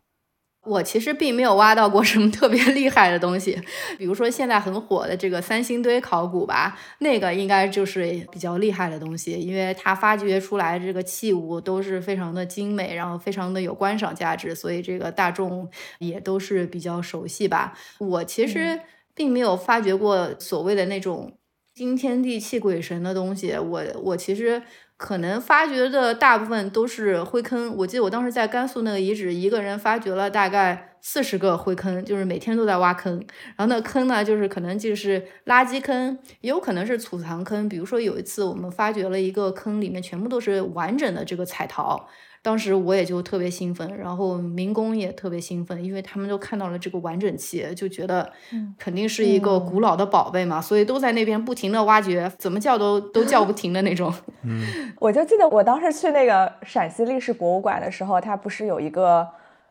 [0.66, 3.62] 我其实并没有挖到过什么特别厉害的东西，
[3.98, 15.70] 比如说现在很火的这个三星堆考古吧，那个应该就是比较厉害的东西，因为它发掘出来这个器物都是非常的精美，然后非常的有观赏价值，所以这个大众
[16.00, 17.74] 也都是比较熟悉吧。
[18.00, 18.80] 我其实
[19.14, 21.38] 并没有发掘过所谓的那种
[21.74, 24.64] 惊天地泣鬼神的东西，我我其实。
[24.98, 27.76] 可能发掘的大部分都是灰坑。
[27.78, 33.15] 我记得我当时在甘肃那个遗址，一个人发掘了大概四十个灰坑，就是每天都在挖坑。
[33.56, 37.68] 然后那坑呢，就是可能就是垃圾坑，也有可能是储藏坑。
[37.68, 42.07] 比如说有一次我们发掘了一个坑，里面全部都是完整的这个彩陶。
[42.44, 48.30] 当时我也就特别兴奋，然后民工也特别兴奋，因为他们都看到了这个完整器，就觉得
[48.78, 54.14] 肯定是一个古老的宝贝嘛，所以都在那边不停的挖掘，怎么叫都都叫不停的那种。
[54.44, 59.26] 嗯，我就记得我当时去那个陕西历史博物馆的时候，它不是有一个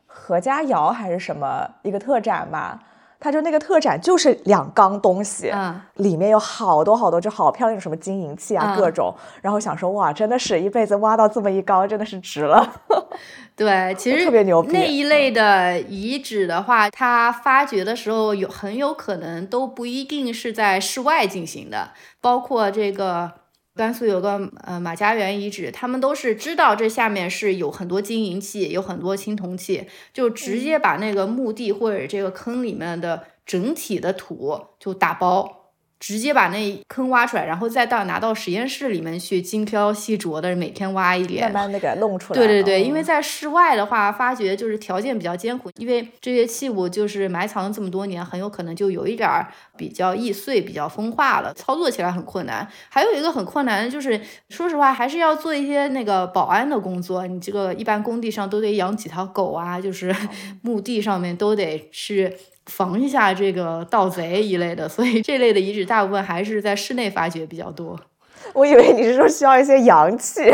[0.06, 2.80] 何家窑还是什么一个特展嘛？
[3.22, 9.14] 他就那个特展就是两缸东西，嗯，里面有好多好多就好漂亮的什么金银器啊，各种。
[9.40, 12.68] 然后想说哇，真的是一辈子挖到这么一缸，真的是值了。
[13.54, 14.72] 对，其 实特别牛逼。
[14.72, 21.90] 那一类的遗址的话，它发掘的时候有很有可能都不一定是在室外进行的，
[22.20, 23.30] 包括这个
[23.74, 35.61] 甘肃有个呃马家园遗址，他们都是知道这下面是有很多金银器，有很多青铜器，就直接把那个墓地或者这个坑里面的整体的土就打包。
[36.02, 42.36] 直接把那坑挖出来，然后再到拿到实验室里面去精挑细琢的每天挖一点，慢慢的给它弄出来。
[42.36, 49.46] 对对对，因为在室外的话，发掘就是条件比较艰苦，因为这些器物就是埋藏了这么多年，很有可能就有一点儿
[49.76, 52.66] 比较易碎、比较风化了，操作起来很困难。
[52.88, 57.24] 还有一个很困难的就是，说实话，还是要做一些那个保安的工作。
[57.28, 60.12] 你这个一般工地上都得养几条狗啊，就是
[60.62, 62.36] 墓地上面都得是。
[62.66, 67.98] 防一下这个盗贼一类的，所以这类的遗址大部分还是在室内发掘比较多。
[68.54, 70.42] 我以为你是说需要一些阳气，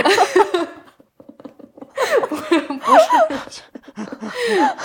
[2.28, 2.60] 不是，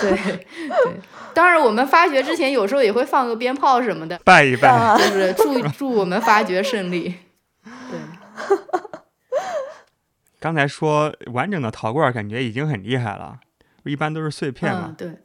[0.00, 1.00] 对对。
[1.34, 7.14] 当然，我们发掘之前有时候也会放个鞭炮什么的，拜一拜，就是祝祝我们发掘顺利。
[7.90, 7.98] 对。
[10.38, 13.38] 刚才说完整的陶罐，感觉已经很厉害了，
[13.84, 14.94] 一般都是碎片嘛。
[14.96, 15.23] 对。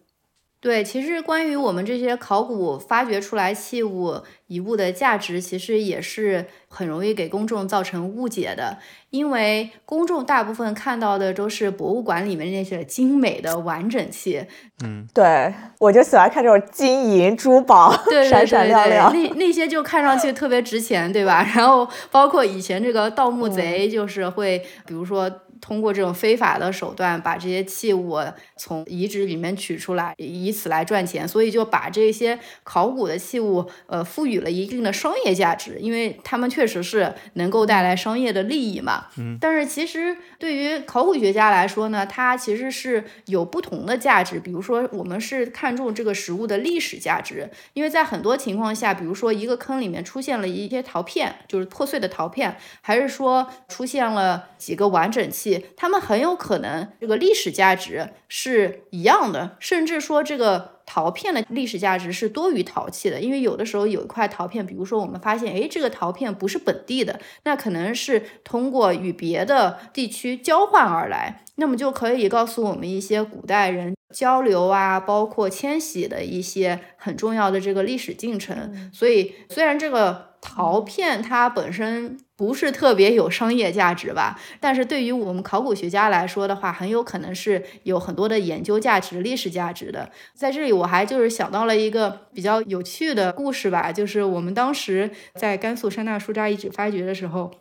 [0.61, 8.77] 对，其实关于我们这些考古发掘出来器物遗物的价值，其实也是很容易给公众造成误解的。
[9.10, 14.45] 因为公众大部分看到的都是博物馆里面那些精美的完整器。
[14.84, 17.91] 嗯，对，我就喜欢看这种金银珠宝，
[18.30, 21.41] 闪闪亮亮，那那些就看上去特别值钱，对吧？
[21.56, 25.31] 然后包括以前这个盗墓贼，就是会，比如说。
[25.61, 28.18] 通过这种非法的手段把这些器物
[28.56, 39.07] 从遗址里面取出来，以此来赚钱，所以就把这些考古的器物，呃，赋予了一定的商业价值，因为他们确实是能够带来商业的利益嘛。
[39.18, 39.38] 嗯。
[39.40, 44.40] 但是其实对于考古学家来说呢，它其实是有不同的价值。
[44.40, 55.48] 比如说，我们是看重这个实物的历史价值，因为在很多情况下，比如说一个坑里面出现了一些陶片，就是破碎的陶片，还是说出现了几个完整器。
[55.76, 78.89] 他们很有可能这个历史价值是一样的，甚至说这个陶片的历史价值是多于陶器的，因为有的时候有一块陶片，比如说我们发现，哎，这个陶片不是本地的，那可能是通过与别的地区交换而来，那么就可以告诉我们一些古代人交流啊，包括迁徙的一些很重要的这个历史进程。
[78.91, 82.17] 所以，虽然这个陶片它本身。
[82.40, 90.10] 不是特别有商业价值吧，但是对于我们考古学家来说的话，很有可能是有很多的研究价值、历史价值的。
[90.34, 97.52] 在这里，我还就是想到了一个比较有趣的故事吧，就是我们当时在甘肃山大书扎遗址发掘的时候，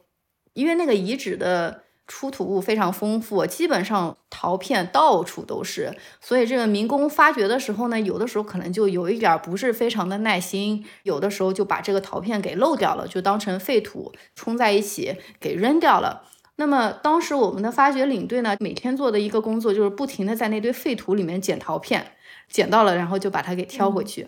[0.54, 1.82] 因为那个遗址的。
[2.08, 16.24] 出土物非常丰富，基本上陶片到处都是，所以这个民工发掘的时候呢，有的时候可能就有一点不是非常的耐心，有的时候就把这个陶片给漏掉了，就当成废土冲在一起给扔掉了。
[16.56, 22.12] 那么当时我们的发掘领队呢，每天做的一个工作就是不停的在那堆废土里面捡陶片，
[22.48, 24.26] 捡到了然后就把它给挑回去。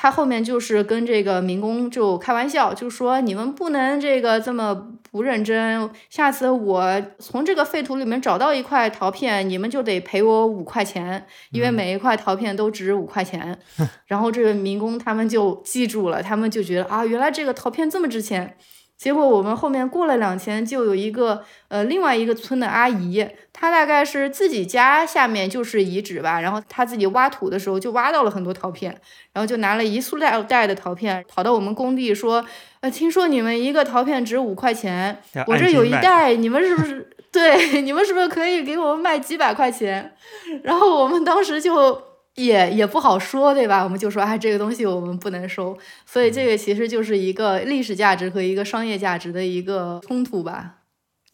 [0.00, 4.72] 他后面就是跟这个民工就开玩笑，就说你们不能这个这么
[5.10, 13.58] 不认真，下次我从这个废土里面找到一块陶片，你们就得赔我五块钱，因为每一块陶片都值五块钱。
[14.06, 18.56] 然后这个民工他们就记住了，他们就觉得啊，原来这个陶片这么值钱。
[18.98, 28.90] 结果我们后面过了两天，就有一个呃另外一个村的阿姨，她大概是自己家下面就是遗址吧，然后她自己挖土的时候就挖到了很多陶片，
[29.32, 32.44] 然后就拿了一塑料袋的陶片跑到我们工地说，
[32.80, 35.16] 呃，听说你们一个陶片值五块钱，
[35.46, 37.80] 我这有一袋，你们是不是 对？
[37.82, 40.12] 你们是不是可以给我们卖几百块钱？
[40.64, 42.07] 然后我们当时就。
[42.38, 43.82] 也也不好说，对吧？
[43.82, 50.76] 我们就说，哎，这个东西我们不能收，所以这个其实就是一个历史价值和一个商业价值的一个冲突吧。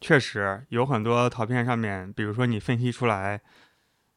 [0.01, 3.43] 确实有很多陶片上面，比如说你分析出来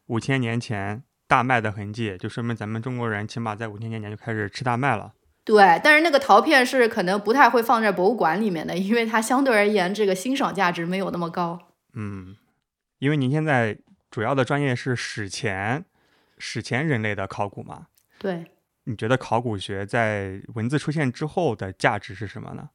[0.05, 5.11] 五千年前大麦的痕迹，就说明咱们中国人起码在五千年前就开始吃大麦了。
[5.43, 11.59] 对，但是那个陶片是可能不太会放在博物馆里面的，因为它相对而言这个欣赏价值没有那么高。
[11.93, 12.37] 嗯，
[12.99, 13.77] 因为您现在
[14.09, 15.83] 主要的专业是史前。
[16.37, 17.87] 史前人类的考古吗？
[18.19, 18.45] 对，
[18.83, 22.69] 你觉得考古学在文字出现之后的价值是什么呢？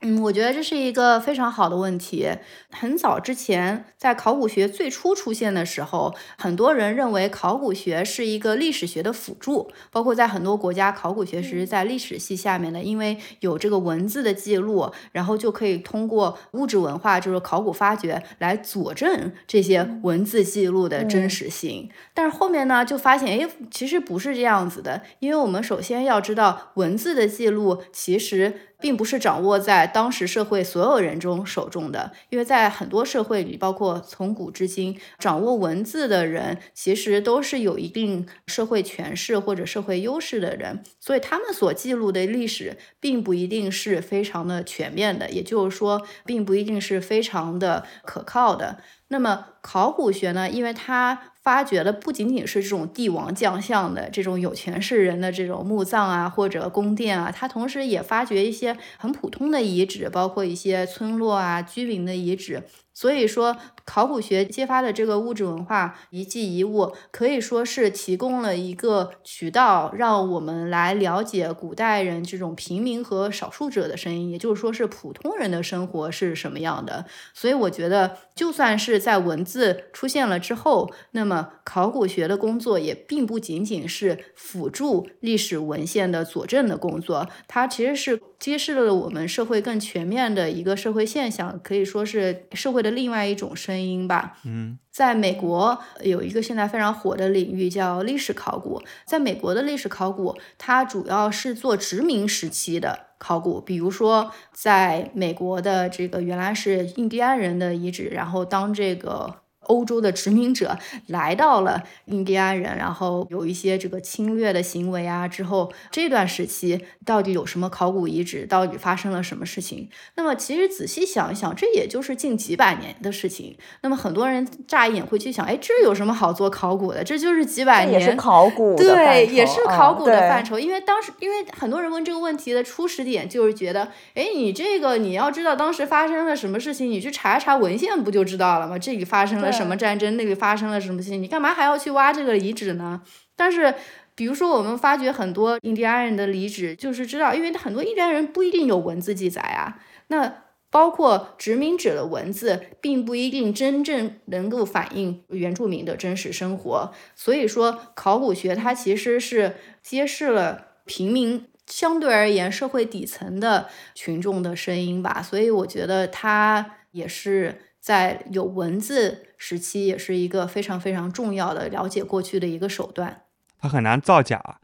[0.00, 2.28] 嗯，我觉得这是一个非常好的问题。
[2.70, 9.72] 很早之前，在考古学最初出现的时候，很多人认为考古学是一个历史学的辅助。
[9.90, 21.90] 包括在很多国家，考古学是在历史系下面的，因为有这个文字的记录，然后就可以通过物质文化，就是考古发掘来佐证这些文字记录的真实性。
[22.14, 28.60] 但是后面呢，就发现，哎，其实不是这样子的，因为我们首先要知道，文字的记录其实。
[28.80, 48.78] 并不是掌握在当时社会所有人中手中的，因为在很多社会里，包括从古至今，掌握文字的人其实都是有一定社会权势或者社会优势的人，所以他们所记录的历史并不一定是非常的全面的，也就是说，并不一定是非常的可靠的。
[49.08, 50.48] 那么考古学呢？
[50.50, 62.64] 因为它发掘的不仅仅是这种帝王将相的这种有权势人的这种墓葬啊，或者宫殿啊，它同时也发掘一些很普通的遗址，包括一些村落啊、居民的遗址。
[62.92, 63.56] 所以说，
[63.88, 77.06] 考古学揭发的这个物质文化遗迹遗物，可以说是提供了一个渠道，让我们来了解古代人这种平民和少数者的声音，也就是说是普通人的生活是什么样的。
[77.32, 92.98] 所以我觉得，就算是在文字出现了之后，那么考古学的工作也并不仅仅是辅助历史文献的佐证的工作，它其实是揭示了我们社会更全面的一个社会现象，可以说是社会的。
[92.98, 98.82] 另外一种声音音吧，嗯，在美国有一个现在非常火的领域叫历史考古。
[99.06, 109.36] 在美国的历史考古，它主要是做殖民时期的考古，比如说在美国的这个原来是印第安人的遗址，然后当这个。
[109.68, 110.76] 欧洲的殖民者
[111.06, 115.28] 来到了印第安人，然后有一些这个侵略的行为啊。
[115.28, 118.46] 之后这段时期到底有什么考古遗址？
[118.46, 119.88] 到底发生了什么事情？
[120.16, 123.56] 那么其实仔细想一想，这也就是近几百年的事情。
[123.82, 127.04] 那么很多人乍一眼会去想，哎，这有什么好做考古的？
[127.04, 130.58] 这就是几百年，也是考古对，也是考古的范畴。
[130.58, 138.78] 因为当时，因为很多人问这个问题的初始点就是觉得，哎，你这个你要知道当时发生了什么事情，你去查一查文献不就知道了吗？
[138.78, 139.57] 这里发生了。
[139.58, 140.16] 什么战争？
[140.16, 141.20] 那里发生了什么事情？
[141.20, 143.02] 你干嘛还要去挖这个遗址呢？
[143.34, 143.74] 但是，
[144.14, 149.80] 比如说我们发掘很多印第安人的遗址，就是知道，因为很多印第安人不一定有文字记载啊。
[150.08, 156.92] 那包括殖民者的文字，并不一定真正能够反映原住民的真实生活。
[157.14, 165.22] 所以说，考古学它其实是揭示了平民相对而言社会底层的群众的声音吧。
[165.22, 167.62] 所以我觉得它也是。
[167.88, 173.22] 在有文字时期，也是一个非常非常重要的了解过去的一个手段。
[173.58, 174.60] 它很难造假。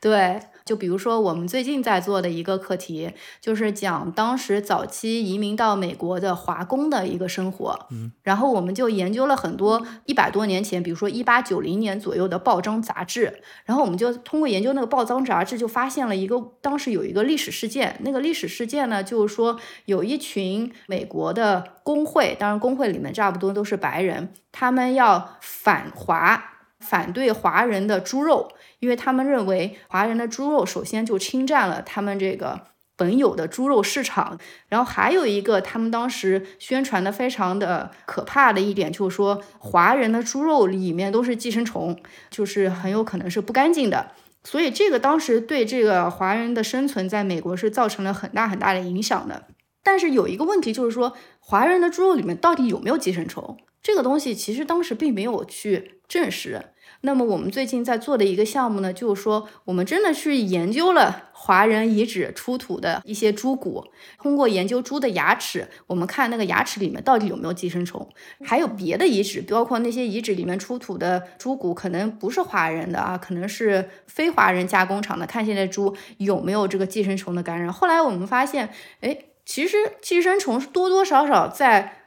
[0.00, 7.86] 对，就比如说我们最近在做的一个课题，就是讲当时早期移民到美国的华工的一个生活。
[7.90, 17.96] 嗯，然后我们就研究了很多一百多年前，比如说一八九零年左右的报章杂志，然后我们就通过研究那个报章杂志，就发现了一个当时有一个历史事件。
[18.00, 26.57] 那个历史事件呢，就是说有一群美国的工会，当然工会里面差不多都是白人，他们要反华。
[26.80, 32.60] 反对华人的猪肉，因为他们认为华人的猪肉首先就侵占了他们这个
[32.96, 34.38] 本有的猪肉市场，
[34.68, 41.96] 然后还有一个他们当时宣传的非常的可怕的一点，就是说华人的猪肉里面都是寄生虫，
[42.30, 49.44] 就是很有可能是不干净的，所以这个当时对这个华人的生存在美国是造成了很大很大的影响的。
[49.84, 53.56] 但是有一个问题就是说，华人的猪肉里面到底有没有寄生虫？
[53.82, 56.62] 这个东西其实当时并没有去证实。
[57.02, 63.84] 那么我们最近在做的一个项目呢，就是说我们真的去研究了华人遗址出土的一些猪骨，
[64.20, 68.08] 通过研究猪的牙齿，我们看那个牙齿里面到底有没有寄生虫。
[68.44, 77.72] 还有别的遗址，包括那些遗址里面出土的猪骨，可能不是华人的啊，可能是非华人加工厂的，看现在猪有没有这个寄生虫的感染。
[77.72, 78.70] 后来我们发现，
[79.02, 81.97] 哎，其实寄生虫是多多少少在。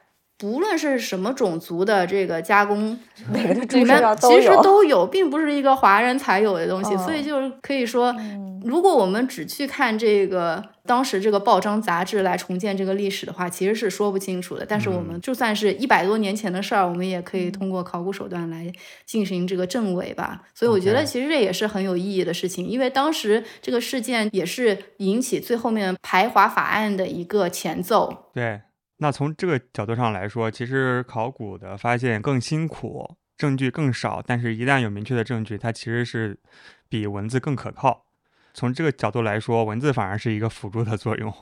[0.42, 2.98] 不论是什么种族的这个加工，
[3.32, 8.12] 里面其实都有，并不是一个华人才有的东西，所以就是可以说，
[8.64, 14.66] 如果我们只去看这个当时这个报章杂志来重建这个历史的话，其实是说不清楚的。
[14.68, 18.68] 但是我们就算是一百多年前的事儿，我们也可以通过考古手段来
[19.06, 20.42] 进行这个证伪吧。
[20.52, 28.30] 所以我觉得其实这也是很有意义的事情，因为当时这个事件也是引起最后面排华法案的一个前奏。
[28.34, 28.60] 对。
[29.02, 36.38] 那从这个角度上来说，其实考古的发现更辛苦，证据更少，但是一旦有明确的证据，它其实是
[36.88, 38.04] 比文字更可靠。
[38.54, 41.34] 从这个角度来说，文字反而是一个辅助的作用。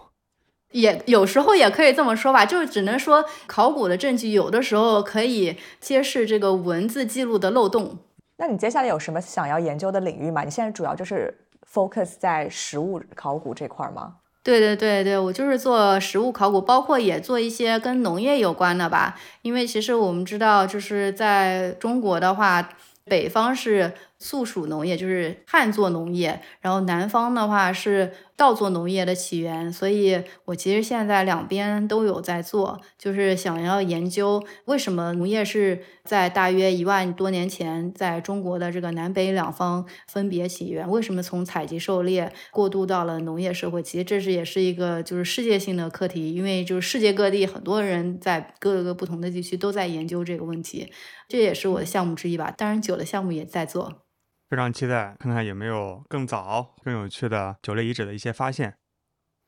[0.70, 7.98] 也有时候也可以这么说吧，就是只能说考古的证据有的时候可以揭示这个文字记录的漏洞。
[8.38, 10.44] 那你接下来有什么想要研究的领域吗？
[10.44, 14.16] 你现在主要就是 focus 在实物考古这块吗？
[14.42, 19.14] 对对对对，我就是做实物考古，包括也做一些跟农业有关的吧。
[19.42, 22.70] 因为其实我们知道，就是在中国的话，
[23.04, 43.82] 北方是素属农业，就是旱作农业，然后南方的话是稻作农业的起源，所以我其实现在两边都有在做，就是想要研究为什么农业是在大约一万多年前在中国的这个南北两方分别起源，为什么从采集狩猎过渡到了农业社会？
[43.82, 50.92] 其实这是也是一个就是世界性的课题，因为就是世界各地很多人在各个不同的地区都在研究这个问题，
[51.26, 52.52] 这也是我的项目之一吧。
[52.54, 54.09] 当然，酒的项目也在做。
[54.50, 58.74] 非常期待看看有没有更早、更有趣的酒类遗址的一些发现。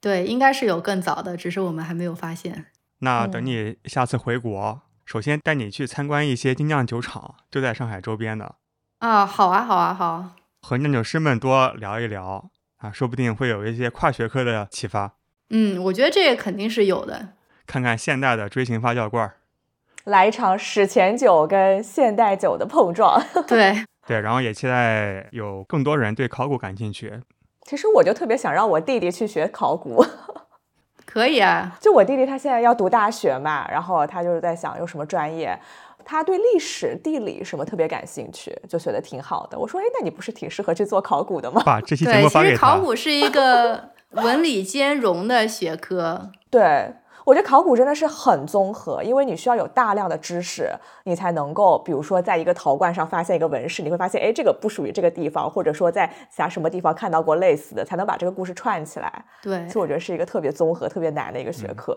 [0.01, 2.66] 对，应该是有更早的，只是我们还没有发现。
[3.01, 8.55] 那等你下次回国，首先带你去参观一些精酿酒厂，就在上海周边的。
[8.99, 10.37] 啊，好啊，好啊，好。
[10.61, 15.16] 和酿酒师们多聊一聊啊，说不定会有一些跨学科的启发。
[15.51, 17.31] 嗯，我觉得这个肯定是有的。
[17.66, 19.35] 看看现代的锥形发酵罐，
[20.05, 23.20] 来一场史前酒跟现代酒的碰撞。
[23.49, 23.85] 对。
[24.07, 27.20] 对，然后也期待有更多人对考古感兴趣。
[27.62, 30.05] 其实我就特别想让我弟弟去学考古，
[31.07, 31.77] 可以啊。
[31.81, 35.57] 就我弟弟他现在要读大学嘛，然后他就是在想有什么专业，
[36.05, 39.57] 他对历史、地理什么特别感兴趣，就学的挺好的。
[39.57, 41.62] 我说，哎，那你不是挺适合去做考古的吗？
[41.65, 42.55] 把这期节目发给他。
[42.55, 46.33] 其实考古是一个 文理兼容的学科。
[46.51, 46.95] 对。
[47.24, 50.70] 我觉得考古真的是很综合，因为你需要有大量的知识，
[51.05, 59.24] 你才能够，比如说在一个陶罐上发现一个纹饰，你会发现，哎，这个不属于这个地方，或者说在其他什么地方看到过类似的，才能把这个故事串起来。
[59.43, 61.97] 对，所以我觉得是一个特别综合、特别难的一个学科。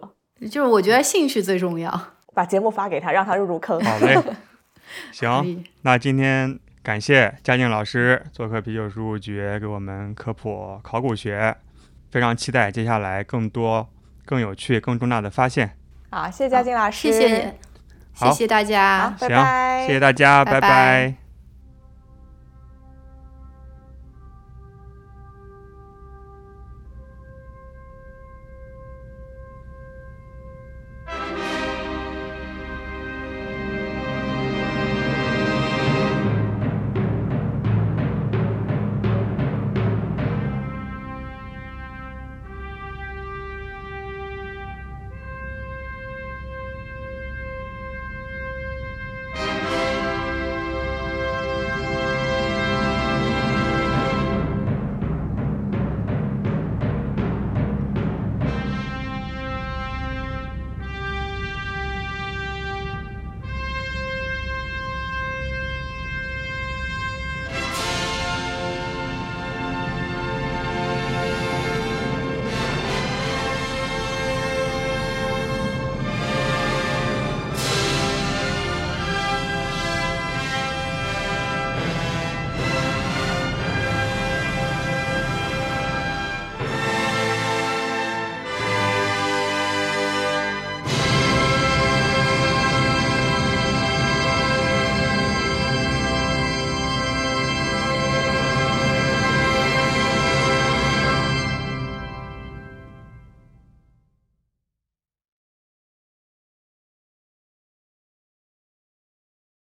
[0.52, 1.92] 就是我觉得兴趣最重要。
[2.34, 3.80] 把节目发给他，让他入入坑。
[3.80, 4.22] 好嘞，
[5.14, 11.56] 行，那今天感谢嘉靖老师做客啤酒事务局给我们科普考古学，
[12.12, 13.88] 非常期待接下来更多。
[14.26, 15.72] 更有趣、更重大的发现。
[16.10, 17.54] 好，谢谢嘉靖老师，谢谢，
[18.16, 21.25] 谢谢大家，拜拜，谢谢大家，拜拜。